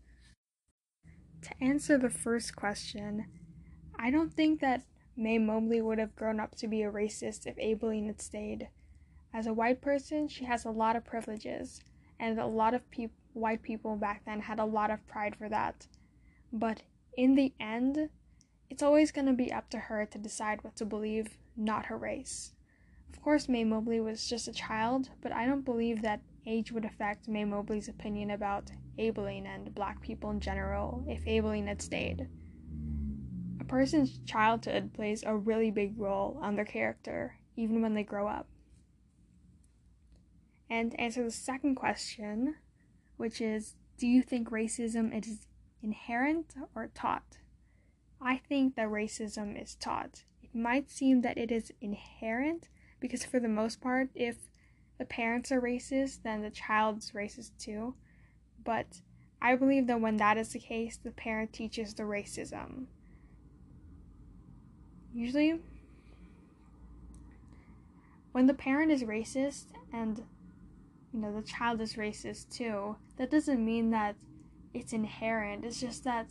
To 1.43 1.63
answer 1.63 1.97
the 1.97 2.10
first 2.10 2.58
question, 2.58 3.28
I 3.97 4.12
don't 4.12 4.34
think 4.34 4.60
that 4.60 4.84
Mae 5.15 5.38
Mobley 5.38 5.82
would 5.82 5.99
have 5.99 6.17
grown 6.17 6.38
up 6.41 6.56
to 6.56 6.67
be 6.67 6.82
a 6.82 6.91
racist 6.91 7.47
if 7.47 7.56
Aibileen 7.56 8.08
had 8.08 8.21
stayed. 8.21 8.67
As 9.34 9.47
a 9.47 9.54
white 9.54 9.82
person, 9.82 10.28
she 10.28 10.43
has 10.43 10.65
a 10.65 10.69
lot 10.69 10.97
of 10.97 11.06
privileges, 11.06 11.80
and 12.19 12.38
a 12.39 12.45
lot 12.45 12.73
of 12.73 12.82
white 13.32 13.62
people 13.62 13.95
back 13.95 14.25
then 14.25 14.41
had 14.41 14.60
a 14.60 14.65
lot 14.65 14.91
of 14.91 15.08
pride 15.08 15.38
for 15.38 15.47
that. 15.47 15.88
But 16.52 16.82
in 17.15 17.36
the 17.36 17.54
end, 17.58 18.10
it's 18.69 18.84
always 18.84 19.13
going 19.13 19.28
to 19.28 19.34
be 19.34 19.49
up 19.49 19.69
to 19.69 19.78
her 19.78 20.06
to 20.08 20.17
decide 20.17 20.62
what 20.62 20.75
to 20.75 20.86
believe, 20.86 21.38
not 21.56 21.86
her 21.86 21.97
race. 21.97 22.52
Of 23.13 23.22
course, 23.22 23.50
Mae 23.50 23.63
Mobley 23.63 24.00
was 24.00 24.28
just 24.28 24.48
a 24.48 24.54
child, 24.54 25.10
but 25.22 25.32
I 25.32 25.45
don't 25.45 25.65
believe 25.65 26.02
that 26.02 26.22
age 26.45 26.72
would 26.72 26.86
affect 26.86 27.28
Mae 27.28 27.45
Mobley's 27.45 27.89
opinion 27.89 28.32
about 28.32 28.72
Aibileen 28.98 29.45
and 29.45 29.74
black 29.74 30.02
people 30.02 30.30
in 30.32 30.39
general 30.39 31.04
if 31.08 31.26
Aibileen 31.26 31.67
had 31.67 31.82
stayed. 31.82 32.28
A 33.60 33.63
person's 33.63 34.19
childhood 34.26 34.93
plays 34.93 35.24
a 35.24 35.36
really 35.36 35.72
big 35.72 35.98
role 35.98 36.39
on 36.41 36.56
their 36.56 36.65
character, 36.65 37.38
even 37.56 37.82
when 37.82 37.93
they 37.93 38.04
grow 38.04 38.28
up. 38.28 38.48
And 40.69 40.91
to 40.91 41.02
answer 41.02 41.24
the 41.24 41.32
second 41.32 41.76
question, 41.76 42.56
which 43.17 43.41
is 43.41 43.76
Do 43.98 44.08
you 44.08 44.22
think 44.22 44.50
racism 44.50 45.17
is 45.17 45.48
inherent 45.82 46.54
or 46.76 46.89
taught? 46.93 47.39
I 48.22 48.38
think 48.38 48.76
that 48.76 48.88
racism 48.88 49.62
is 49.62 49.76
taught. 49.76 50.24
It 50.43 50.54
might 50.54 50.89
seem 50.89 51.22
that 51.22 51.38
it 51.38 51.52
is 51.52 51.72
inherent 51.82 52.69
because 52.99 53.23
for 53.23 53.39
the 53.39 53.47
most 53.47 53.81
part, 53.81 54.09
if 54.15 54.35
the 54.97 55.05
parents 55.05 55.51
are 55.51 55.62
racist, 55.62 56.23
then 56.23 56.41
the 56.41 56.49
child's 56.49 57.12
racist 57.12 57.51
too. 57.57 57.95
But 58.63 59.01
I 59.41 59.55
believe 59.55 59.88
that 59.88 60.01
when 60.01 60.17
that 60.17 60.38
is 60.38 60.49
the 60.49 60.59
case, 60.59 60.97
the 60.97 61.12
parent 61.12 61.53
teaches 61.53 61.93
the 61.93 62.03
racism. 62.03 62.85
Usually, 65.13 65.59
when 68.33 68.45
the 68.45 68.53
parent 68.53 68.91
is 68.91 69.03
racist 69.03 69.65
and 69.91 70.23
you 71.13 71.19
know 71.19 71.33
the 71.33 71.47
child 71.47 71.81
is 71.81 71.95
racist 71.95 72.49
too, 72.55 72.97
that 73.17 73.31
doesn't 73.31 73.63
mean 73.63 73.91
that 73.91 74.15
it's 74.73 74.93
inherent. 74.93 75.65
It's 75.65 75.79
just 75.79 76.03
that 76.03 76.27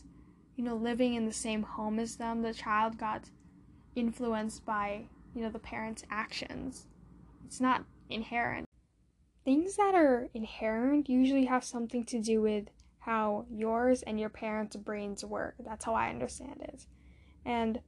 you 0.57 0.63
know 0.63 0.77
living 0.77 1.15
in 1.15 1.25
the 1.25 1.33
same 1.33 1.63
home 1.63 1.99
as 1.99 2.17
them, 2.17 2.43
the 2.43 2.55
child 2.55 2.99
got 2.99 3.25
influenced 3.97 4.65
by 4.65 5.07
you 5.35 5.43
know, 5.43 5.51
the 5.51 5.59
parent's 5.59 6.03
actions. 6.11 6.87
It's 7.47 7.61
not 7.61 7.85
inherent. 8.11 8.67
Things 9.45 9.77
that 9.77 9.95
are 9.95 10.29
inherent 10.35 11.09
usually 11.09 11.47
have 11.47 11.65
something 11.65 12.05
to 12.07 12.21
do 12.21 12.43
with 12.43 12.69
how 12.99 13.47
yours 13.51 14.03
and 14.03 14.21
your 14.21 14.29
parents' 14.29 14.77
brains 14.77 15.25
work. 15.25 15.55
That's 15.65 15.85
how 15.85 15.95
I 15.95 16.11
understand 16.11 16.61
it. 16.61 16.87
And 17.45 17.81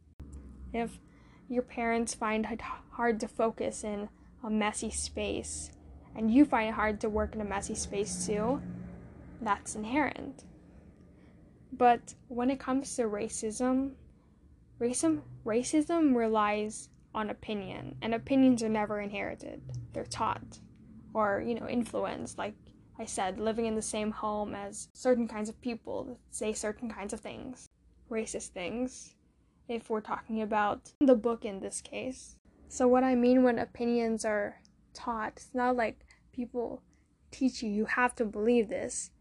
if 0.72 0.98
your 1.48 1.62
parents 1.62 2.14
find 2.14 2.46
it 2.50 2.60
hard 2.92 3.20
to 3.20 3.28
focus 3.28 3.84
in 3.84 4.08
a 4.42 4.48
messy 4.48 4.90
space, 4.90 5.70
and 6.14 6.32
you 6.32 6.44
find 6.44 6.68
it 6.68 6.74
hard 6.74 7.00
to 7.00 7.08
work 7.08 7.34
in 7.34 7.40
a 7.40 7.44
messy 7.44 7.74
space 7.74 8.26
too, 8.26 8.62
that's 9.42 9.74
inherent. 9.74 10.44
But 11.72 12.14
when 12.28 12.50
it 12.50 12.60
comes 12.60 12.94
to 12.96 13.02
racism, 13.02 13.92
racism 14.80 15.22
racism 15.44 16.14
relies 16.14 16.89
on 17.14 17.30
opinion, 17.30 17.96
and 18.02 18.14
opinions 18.14 18.62
are 18.62 18.68
never 18.68 19.00
inherited. 19.00 19.62
They're 19.92 20.04
taught 20.04 20.60
or, 21.12 21.42
you 21.44 21.54
know, 21.54 21.68
influenced 21.68 22.38
like 22.38 22.54
I 23.00 23.06
said, 23.06 23.40
living 23.40 23.64
in 23.64 23.76
the 23.76 23.82
same 23.82 24.10
home 24.10 24.54
as 24.54 24.88
certain 24.92 25.26
kinds 25.26 25.48
of 25.48 25.58
people 25.62 26.18
say 26.30 26.52
certain 26.52 26.90
kinds 26.90 27.14
of 27.14 27.20
things, 27.20 27.70
racist 28.10 28.48
things, 28.48 29.14
if 29.68 29.88
we're 29.88 30.02
talking 30.02 30.42
about 30.42 30.92
the 31.00 31.14
book 31.14 31.46
in 31.46 31.60
this 31.60 31.80
case. 31.80 32.36
So, 32.68 32.86
what 32.86 33.02
I 33.02 33.14
mean 33.14 33.42
when 33.42 33.58
opinions 33.58 34.26
are 34.26 34.60
taught, 34.92 35.32
it's 35.36 35.54
not 35.54 35.76
like 35.76 36.04
people 36.32 36.82
teach 37.30 37.62
you, 37.62 37.70
you 37.70 37.86
have 37.86 38.14
to 38.16 38.24
believe 38.26 38.68
this. 38.68 39.12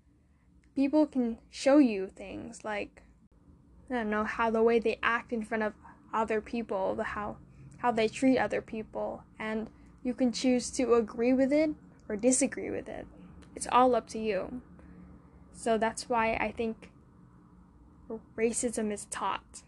People 0.75 1.05
can 1.05 1.37
show 1.49 1.77
you 1.77 2.07
things 2.07 2.65
like, 2.65 3.03
I 3.89 3.93
don't 3.93 4.09
know, 4.09 4.25
how 4.25 4.51
the 4.51 4.61
way 4.61 4.79
they 4.79 4.99
act 5.01 5.31
in 5.31 5.43
front 5.43 5.63
of 5.63 5.73
other 6.13 6.41
people, 6.41 6.95
the 6.95 7.03
how 7.03 7.37
how 7.79 7.91
they 7.91 8.07
treat 8.07 8.37
other 8.37 8.61
people, 8.61 9.23
and 9.37 9.69
you 10.03 10.13
can 10.13 10.31
choose 10.31 10.69
to 10.71 10.93
agree 10.93 11.33
with 11.33 11.51
it 11.51 11.71
or 12.07 12.15
disagree 12.15 12.69
with 12.69 12.87
it. 12.87 13.05
It's 13.55 13.67
all 13.71 13.95
up 13.95 14.07
to 14.09 14.19
you. 14.19 14.61
So 15.53 15.77
that's 15.77 16.07
why 16.07 16.35
I 16.35 16.51
think 16.51 16.91
racism 18.37 18.91
is 18.91 19.05
taught. 19.05 19.63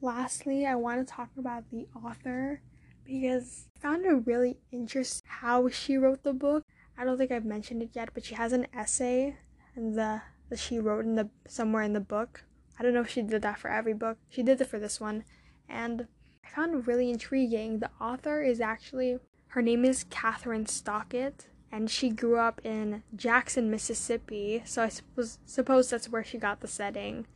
Lastly, 0.00 0.66
I 0.66 0.74
want 0.74 1.06
to 1.06 1.12
talk 1.12 1.30
about 1.38 1.70
the 1.70 1.86
author 2.04 2.60
because 3.04 3.68
I 3.76 3.80
found 3.80 4.04
it 4.04 4.26
really 4.26 4.58
interesting 4.72 5.22
how 5.26 5.68
she 5.68 5.96
wrote 5.96 6.22
the 6.22 6.32
book. 6.32 6.64
I 6.98 7.04
don't 7.04 7.16
think 7.16 7.30
I've 7.30 7.44
mentioned 7.44 7.82
it 7.82 7.90
yet, 7.92 8.10
but 8.12 8.24
she 8.24 8.34
has 8.34 8.52
an 8.52 8.66
essay 8.74 9.36
and 9.74 9.96
the 9.96 10.22
that 10.48 10.58
she 10.58 10.78
wrote 10.78 11.04
in 11.04 11.14
the 11.16 11.28
somewhere 11.48 11.82
in 11.82 11.92
the 11.92 12.00
book. 12.00 12.44
I 12.78 12.82
don't 12.82 12.94
know 12.94 13.00
if 13.00 13.10
she 13.10 13.22
did 13.22 13.42
that 13.42 13.58
for 13.58 13.68
every 13.68 13.94
book. 13.94 14.18
She 14.28 14.42
did 14.42 14.60
it 14.60 14.66
for 14.66 14.78
this 14.78 15.00
one, 15.00 15.24
and 15.68 16.06
I 16.44 16.48
found 16.48 16.86
really 16.86 17.10
intriguing. 17.10 17.78
The 17.78 17.90
author 18.00 18.42
is 18.42 18.60
actually 18.60 19.18
her 19.48 19.62
name 19.62 19.84
is 19.84 20.04
Kathryn 20.04 20.68
Stockett, 20.68 21.48
and 21.72 21.90
she 21.90 22.10
grew 22.10 22.38
up 22.38 22.60
in 22.64 23.02
Jackson, 23.14 23.70
Mississippi, 23.70 24.62
so 24.64 24.82
I 24.82 24.88
suppose, 24.88 25.38
suppose 25.46 25.90
that's 25.90 26.08
where 26.10 26.24
she 26.24 26.38
got 26.38 26.60
the 26.60 26.68
setting. 26.68 27.26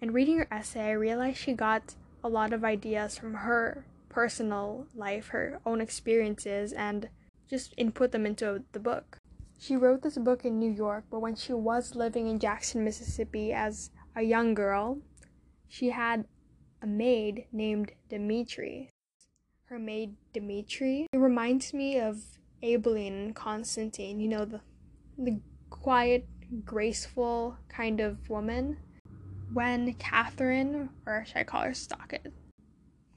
And 0.00 0.12
reading 0.12 0.38
her 0.38 0.48
essay, 0.50 0.88
I 0.88 0.92
realized 0.92 1.38
she 1.38 1.54
got 1.54 1.94
a 2.22 2.28
lot 2.28 2.52
of 2.52 2.64
ideas 2.64 3.16
from 3.16 3.34
her 3.34 3.86
personal 4.08 4.86
life, 4.94 5.28
her 5.28 5.60
own 5.64 5.80
experiences, 5.80 6.72
and 6.72 7.08
just 7.48 7.74
input 7.76 8.12
them 8.12 8.26
into 8.26 8.64
the 8.72 8.80
book. 8.80 9.18
She 9.58 9.76
wrote 9.76 10.02
this 10.02 10.18
book 10.18 10.44
in 10.44 10.58
New 10.58 10.70
York, 10.70 11.04
but 11.10 11.20
when 11.20 11.36
she 11.36 11.52
was 11.52 11.94
living 11.94 12.26
in 12.26 12.38
Jackson, 12.38 12.84
Mississippi 12.84 13.52
as 13.52 13.90
a 14.14 14.22
young 14.22 14.52
girl, 14.52 14.98
she 15.68 15.90
had 15.90 16.26
a 16.84 16.86
maid 16.86 17.46
named 17.50 17.92
Demetrie 18.10 18.94
her 19.74 19.78
maid 19.80 20.14
Demetrie. 20.32 21.06
It 21.12 21.16
reminds 21.16 21.74
me 21.74 21.98
of 21.98 22.22
Aibileen 22.62 23.12
and 23.12 23.34
Constantine, 23.34 24.20
you 24.20 24.28
know, 24.28 24.44
the 24.44 24.60
the 25.18 25.40
quiet, 25.70 26.28
graceful 26.64 27.56
kind 27.68 28.00
of 28.00 28.30
woman. 28.30 28.78
When 29.52 29.94
Kathryn, 29.94 30.88
or 31.06 31.24
should 31.26 31.38
I 31.38 31.44
call 31.44 31.62
her 31.62 31.74
Stockett? 31.74 32.32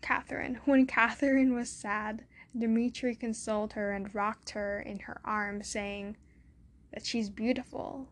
Kathryn. 0.02 0.58
When 0.66 0.88
Kathryn 0.88 1.54
was 1.54 1.70
sad, 1.70 2.24
Demetrie 2.58 3.16
consoled 3.16 3.74
her 3.74 3.92
and 3.92 4.14
rocked 4.14 4.52
her 4.52 4.80
in 4.80 5.00
her 5.00 5.20
arms, 5.26 5.68
saying 5.68 6.18
that 6.94 7.06
she's 7.06 7.30
beautiful. 7.30 8.08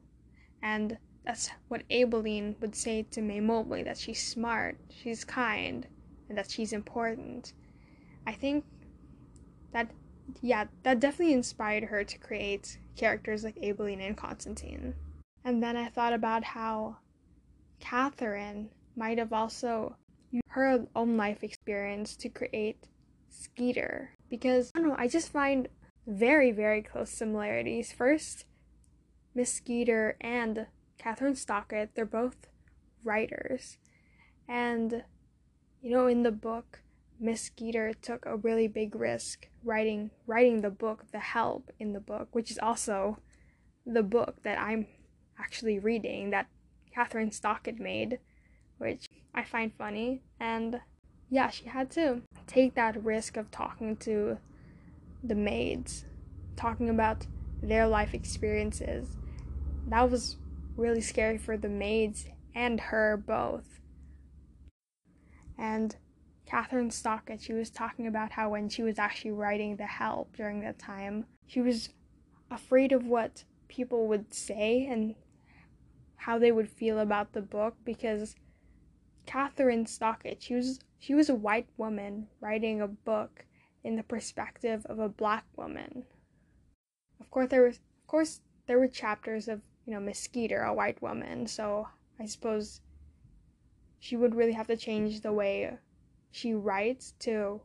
And 0.62 0.98
that's 1.26 1.50
what 1.68 1.88
Aibileen 1.90 2.56
would 2.62 2.76
say 2.76 3.04
to 3.12 3.22
Mae 3.22 3.40
Mobley 3.40 3.84
that 3.84 3.98
she's 3.98 4.26
smart, 4.26 4.78
she's 4.90 5.24
kind, 5.24 5.88
and 6.30 6.38
that 6.38 6.52
she's 6.52 6.72
important. 6.72 7.54
I 8.28 8.34
think 8.34 8.64
that 9.74 9.90
yeah, 10.42 10.66
that 10.84 11.00
definitely 11.00 11.34
inspired 11.34 11.86
her 11.86 12.04
to 12.04 12.18
create 12.18 12.78
characters 12.96 13.44
like 13.44 13.56
Aibileen 13.58 14.02
and 14.02 14.18
Constantine. 14.18 14.96
And 15.44 15.62
then 15.62 15.78
I 15.78 15.90
thought 15.90 16.14
about 16.14 16.44
how 16.44 16.98
Kathryn 17.80 18.70
might 18.96 19.18
have 19.18 19.34
also 19.34 19.96
used 20.32 20.44
her 20.50 20.86
own 20.96 21.18
life 21.18 21.44
experience 21.44 22.16
to 22.18 22.30
create 22.30 22.88
Skeeter. 23.30 24.12
Because 24.30 24.72
I 24.74 24.80
don't 24.80 24.90
know, 24.90 24.96
I 24.98 25.08
just 25.08 25.32
find 25.32 25.68
very, 26.08 26.52
very 26.52 26.82
close 26.82 27.12
similarities. 27.12 27.92
First, 27.92 28.46
Miss 29.36 29.54
Skeeter 29.54 30.18
and 30.22 30.66
Kathryn 31.00 31.38
Stockett, 31.38 31.92
they're 31.96 32.06
both 32.06 32.48
writers. 33.04 33.78
And 34.48 35.04
you 35.82 35.92
know, 35.92 36.08
in 36.08 36.24
the 36.24 36.32
book, 36.32 36.82
Miss 37.20 37.42
Skeeter 37.44 37.94
took 37.94 38.26
a 38.26 38.36
really 38.36 38.68
big 38.68 38.96
risk 38.96 39.48
writing 39.64 40.12
writing 40.28 40.62
the 40.62 40.70
book 40.70 41.06
The 41.12 41.20
Help 41.20 41.72
in 41.80 41.94
the 41.94 42.00
book, 42.00 42.30
which 42.32 42.52
is 42.52 42.60
also 42.60 43.20
the 43.86 44.04
book 44.04 44.42
that 44.44 44.60
I'm 44.60 44.88
actually 45.40 45.80
reading 45.80 46.32
that 46.32 46.48
Kathryn 46.96 47.34
Stockett 47.34 47.80
made, 47.80 48.20
which 48.78 49.08
I 49.34 49.44
find 49.44 49.72
funny. 49.78 50.24
And 50.40 50.82
yeah, 51.30 51.50
she 51.50 51.66
had 51.66 51.92
to 51.92 52.22
take 52.48 52.76
that 52.76 53.04
risk 53.04 53.38
of 53.38 53.52
talking 53.52 53.96
to 53.98 54.38
the 55.24 55.36
maids, 55.36 56.06
talking 56.56 56.90
about 56.90 57.28
their 57.62 57.88
life 57.88 58.14
experiences. 58.14 59.18
That 59.88 60.10
was 60.10 60.38
really 60.76 61.02
scary 61.02 61.38
for 61.38 61.58
the 61.58 61.70
maids 61.70 62.26
and 62.54 62.80
her 62.80 63.18
both. 63.18 63.80
And 65.58 65.96
Kathryn 66.46 66.92
Stockett, 66.92 67.42
she 67.42 67.54
was 67.54 67.70
talking 67.70 68.08
about 68.08 68.32
how 68.32 68.50
when 68.50 68.70
she 68.70 68.84
was 68.84 69.00
actually 69.00 69.32
writing 69.32 69.76
The 69.76 69.86
Help 69.86 70.36
during 70.36 70.62
that 70.62 70.78
time, 70.78 71.26
she 71.48 71.62
was 71.62 71.90
afraid 72.52 72.92
of 72.92 73.06
what 73.06 73.44
people 73.68 74.08
would 74.08 74.34
say 74.34 74.86
and 74.86 75.16
how 76.18 76.38
they 76.40 76.52
would 76.52 76.70
feel 76.70 77.00
about 77.00 77.34
the 77.34 77.42
book 77.42 77.76
because 77.84 78.36
Kathryn 79.26 79.88
Stockett, 79.88 80.42
she 80.42 80.56
was 80.56 80.80
she 81.00 81.14
was 81.14 81.30
a 81.30 81.36
white 81.36 81.68
woman 81.78 82.28
writing 82.40 82.82
a 82.82 82.88
book 82.88 83.46
in 83.84 83.96
the 83.96 84.04
perspective 84.04 84.86
of 84.88 85.00
a 85.00 85.10
black 85.10 85.46
woman. 85.56 86.04
Of 87.20 87.30
course 87.30 87.50
there 87.50 87.64
was 87.64 87.78
of 87.78 88.08
course 88.08 88.42
there 88.68 88.80
were 88.80 88.88
chapters 88.88 89.48
of, 89.48 89.62
you 89.86 89.94
know, 89.94 90.00
Miss 90.00 90.20
Skeeter, 90.20 90.62
a 90.62 90.74
white 90.74 91.02
woman, 91.02 91.48
so 91.48 91.88
I 92.20 92.26
suppose 92.26 92.82
she 94.00 94.16
would 94.16 94.36
really 94.36 94.54
have 94.54 94.68
to 94.68 94.78
change 94.78 95.22
the 95.22 95.34
way 95.34 95.78
she 96.32 96.54
writes 96.54 97.14
to 97.20 97.62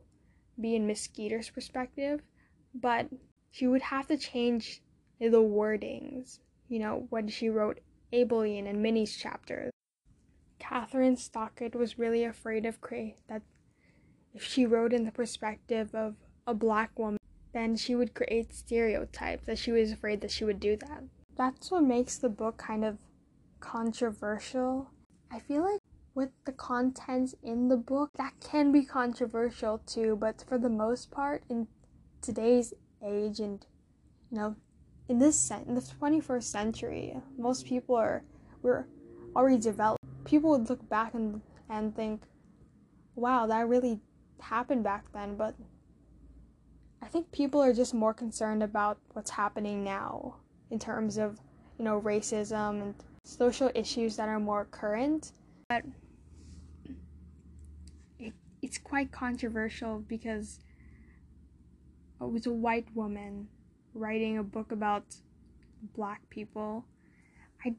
be 0.59 0.75
in 0.75 0.87
Miss 0.87 1.01
Skeeter's 1.01 1.49
perspective, 1.49 2.21
but 2.73 3.07
she 3.51 3.67
would 3.67 3.81
have 3.81 4.07
to 4.07 4.17
change 4.17 4.81
the 5.19 5.41
wordings, 5.41 6.39
you 6.67 6.79
know, 6.79 7.07
when 7.09 7.27
she 7.27 7.49
wrote 7.49 7.79
Aibileen 8.13 8.67
and 8.67 8.81
Minnie's 8.81 9.15
chapters. 9.15 9.71
Kathryn 10.59 11.17
Stockett 11.17 11.75
was 11.75 11.99
really 11.99 12.23
afraid 12.23 12.65
of 12.65 12.81
Cray 12.81 13.15
that 13.27 13.41
if 14.33 14.43
she 14.43 14.65
wrote 14.65 14.93
in 14.93 15.03
the 15.03 15.11
perspective 15.11 15.93
of 15.93 16.15
a 16.47 16.53
black 16.53 16.97
woman, 16.97 17.17
then 17.53 17.75
she 17.75 17.95
would 17.95 18.13
create 18.13 18.53
stereotypes, 18.53 19.45
that 19.45 19.57
she 19.57 19.71
was 19.71 19.91
afraid 19.91 20.21
that 20.21 20.31
she 20.31 20.45
would 20.45 20.59
do 20.59 20.77
that. 20.77 21.03
That's 21.37 21.71
what 21.71 21.83
makes 21.83 22.17
the 22.17 22.29
book 22.29 22.57
kind 22.57 22.85
of 22.85 22.97
controversial. 23.59 24.89
I 25.31 25.39
feel 25.39 25.63
like 25.63 25.81
with 26.13 26.29
the 26.45 26.51
contents 26.51 27.35
in 27.41 27.69
the 27.69 27.77
book 27.77 28.09
that 28.17 28.33
can 28.41 28.71
be 28.71 28.83
controversial 28.83 29.77
too 29.85 30.17
but 30.19 30.43
for 30.47 30.57
the 30.57 30.69
most 30.69 31.09
part 31.11 31.43
in 31.49 31.67
today's 32.21 32.73
age 33.05 33.39
and 33.39 33.65
you 34.29 34.37
know 34.37 34.55
in 35.07 35.19
this 35.19 35.51
in 35.51 35.75
the 35.75 35.81
21st 35.81 36.43
century 36.43 37.15
most 37.37 37.65
people 37.65 37.95
are 37.95 38.23
we're 38.61 38.85
already 39.35 39.57
developed 39.57 40.03
people 40.25 40.49
would 40.49 40.69
look 40.69 40.87
back 40.89 41.13
and 41.13 41.41
and 41.69 41.95
think 41.95 42.23
wow 43.15 43.45
that 43.45 43.67
really 43.67 43.99
happened 44.41 44.83
back 44.83 45.05
then 45.13 45.35
but 45.35 45.55
i 47.01 47.07
think 47.07 47.31
people 47.31 47.61
are 47.61 47.73
just 47.73 47.93
more 47.93 48.13
concerned 48.13 48.61
about 48.61 48.97
what's 49.13 49.31
happening 49.31 49.83
now 49.83 50.35
in 50.71 50.79
terms 50.79 51.17
of 51.17 51.39
you 51.77 51.85
know 51.85 52.01
racism 52.01 52.81
and 52.81 52.95
social 53.23 53.69
issues 53.75 54.15
that 54.15 54.27
are 54.27 54.39
more 54.39 54.65
current 54.65 55.31
but 55.69 55.83
it, 58.19 58.33
it's 58.61 58.77
quite 58.77 59.11
controversial 59.11 59.99
because 60.07 60.59
it 62.19 62.31
was 62.31 62.45
a 62.45 62.51
white 62.51 62.87
woman 62.93 63.47
writing 63.93 64.37
a 64.37 64.43
book 64.43 64.71
about 64.71 65.03
black 65.95 66.29
people. 66.29 66.85
I 67.65 67.75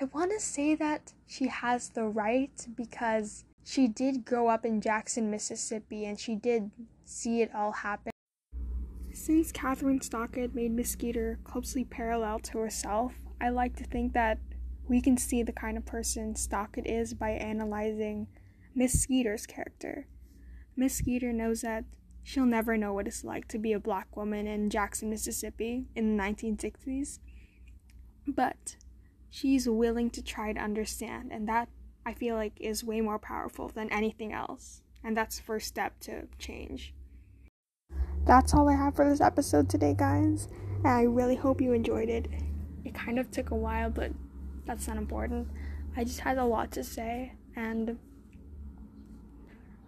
I 0.00 0.04
want 0.06 0.30
to 0.32 0.40
say 0.40 0.74
that 0.74 1.12
she 1.26 1.48
has 1.48 1.88
the 1.90 2.04
right 2.04 2.66
because 2.76 3.44
she 3.64 3.88
did 3.88 4.24
grow 4.24 4.48
up 4.48 4.64
in 4.64 4.80
Jackson, 4.80 5.30
Mississippi, 5.30 6.04
and 6.04 6.18
she 6.18 6.34
did 6.34 6.70
see 7.04 7.42
it 7.42 7.54
all 7.54 7.72
happen. 7.72 8.12
Since 9.20 9.50
Kathryn 9.50 10.00
Stockett 10.00 10.54
made 10.54 10.70
Miss 10.70 10.90
Skeeter 10.90 11.40
closely 11.42 11.84
parallel 11.84 12.38
to 12.38 12.58
herself, 12.58 13.14
I 13.40 13.48
like 13.48 13.74
to 13.76 13.84
think 13.84 14.12
that 14.12 14.38
we 14.86 15.00
can 15.00 15.16
see 15.18 15.42
the 15.42 15.52
kind 15.52 15.76
of 15.76 15.84
person 15.84 16.36
Stockett 16.36 16.86
is 16.86 17.14
by 17.14 17.30
analyzing 17.30 18.28
Miss 18.76 18.92
Skeeter's 19.02 19.44
character. 19.44 20.06
Miss 20.76 20.94
Skeeter 20.94 21.32
knows 21.32 21.62
that 21.62 21.84
she'll 22.22 22.46
never 22.46 22.76
know 22.76 22.92
what 22.92 23.08
it's 23.08 23.24
like 23.24 23.48
to 23.48 23.58
be 23.58 23.72
a 23.72 23.80
black 23.80 24.16
woman 24.16 24.46
in 24.46 24.70
Jackson, 24.70 25.10
Mississippi 25.10 25.88
in 25.96 26.16
the 26.16 26.22
1960s, 26.22 27.18
but 28.24 28.76
she's 29.28 29.68
willing 29.68 30.10
to 30.10 30.22
try 30.22 30.52
to 30.52 30.60
understand, 30.60 31.32
and 31.32 31.48
that 31.48 31.68
I 32.06 32.14
feel 32.14 32.36
like 32.36 32.56
is 32.60 32.84
way 32.84 33.00
more 33.00 33.18
powerful 33.18 33.68
than 33.68 33.90
anything 33.90 34.32
else. 34.32 34.80
And 35.02 35.16
that's 35.16 35.38
the 35.38 35.42
first 35.42 35.66
step 35.66 35.98
to 36.02 36.28
change. 36.38 36.94
That's 38.28 38.52
all 38.52 38.68
I 38.68 38.76
have 38.76 38.94
for 38.94 39.08
this 39.08 39.22
episode 39.22 39.70
today, 39.70 39.94
guys. 39.96 40.48
And 40.84 40.88
I 40.88 41.04
really 41.04 41.34
hope 41.34 41.62
you 41.62 41.72
enjoyed 41.72 42.10
it. 42.10 42.28
It 42.84 42.94
kind 42.94 43.18
of 43.18 43.30
took 43.30 43.52
a 43.52 43.54
while, 43.54 43.88
but 43.88 44.12
that's 44.66 44.86
not 44.86 44.98
important. 44.98 45.48
I 45.96 46.04
just 46.04 46.20
had 46.20 46.36
a 46.36 46.44
lot 46.44 46.70
to 46.72 46.84
say, 46.84 47.32
and 47.56 47.98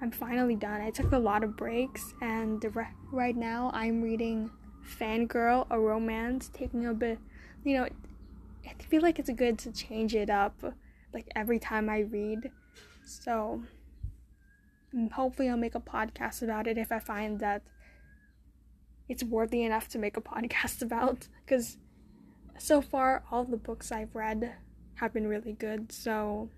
I'm 0.00 0.11
finally 0.11 0.57
done. 0.57 0.81
I 0.81 0.88
took 0.88 1.12
a 1.12 1.18
lot 1.18 1.44
of 1.44 1.55
breaks, 1.55 2.14
and 2.22 2.64
right 3.12 3.37
now 3.37 3.70
I'm 3.74 4.00
reading 4.00 4.50
Fangirl, 4.88 5.66
a 5.68 5.79
romance, 5.79 6.50
taking 6.50 6.87
a 6.87 6.94
bit, 6.94 7.18
you 7.62 7.76
know, 7.76 7.88
I 8.64 8.83
feel 8.85 9.03
like 9.03 9.18
it's 9.18 9.29
good 9.29 9.59
to 9.59 9.70
change 9.70 10.14
it 10.14 10.31
up 10.31 10.64
like 11.12 11.29
every 11.37 11.59
time 11.59 11.90
I 11.90 11.98
read. 11.98 12.50
So 13.05 13.64
hopefully 15.12 15.50
I'll 15.50 15.59
make 15.59 15.74
a 15.74 15.81
podcast 15.81 16.40
about 16.40 16.66
it 16.66 16.79
if 16.79 16.90
I 16.90 17.00
find 17.00 17.38
that 17.40 17.61
it's 19.11 19.23
worthy 19.23 19.62
enough 19.64 19.88
to 19.88 19.99
make 19.99 20.16
a 20.16 20.23
podcast 20.23 20.81
about 20.88 21.29
because 21.44 21.77
so 22.59 22.81
far 22.81 23.25
all 23.31 23.44
the 23.44 23.57
books 23.59 23.92
I've 23.92 24.14
read 24.14 24.55
have 24.94 25.12
been 25.12 25.27
really 25.27 25.53
good. 25.53 25.92
So 25.92 26.49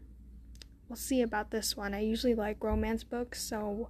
we'll 0.88 0.96
see 0.96 1.22
about 1.22 1.50
this 1.50 1.76
one. 1.76 1.94
I 1.94 2.00
usually 2.00 2.34
like 2.34 2.62
romance 2.62 3.02
books, 3.02 3.42
so 3.42 3.88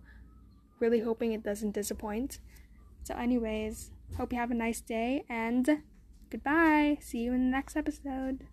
really 0.79 1.01
hoping 1.01 1.33
it 1.33 1.42
doesn't 1.42 1.72
disappoint. 1.72 2.38
So 3.03 3.14
anyways, 3.14 3.90
hope 4.16 4.33
you 4.33 4.38
have 4.38 4.51
a 4.51 4.55
nice 4.55 4.81
day 4.81 5.25
and 5.29 5.83
Goodbye. 6.33 6.96
See 7.03 7.18
you 7.18 7.35
in 7.35 7.44
the 7.44 7.51
next 7.51 7.77
episode. 7.77 8.38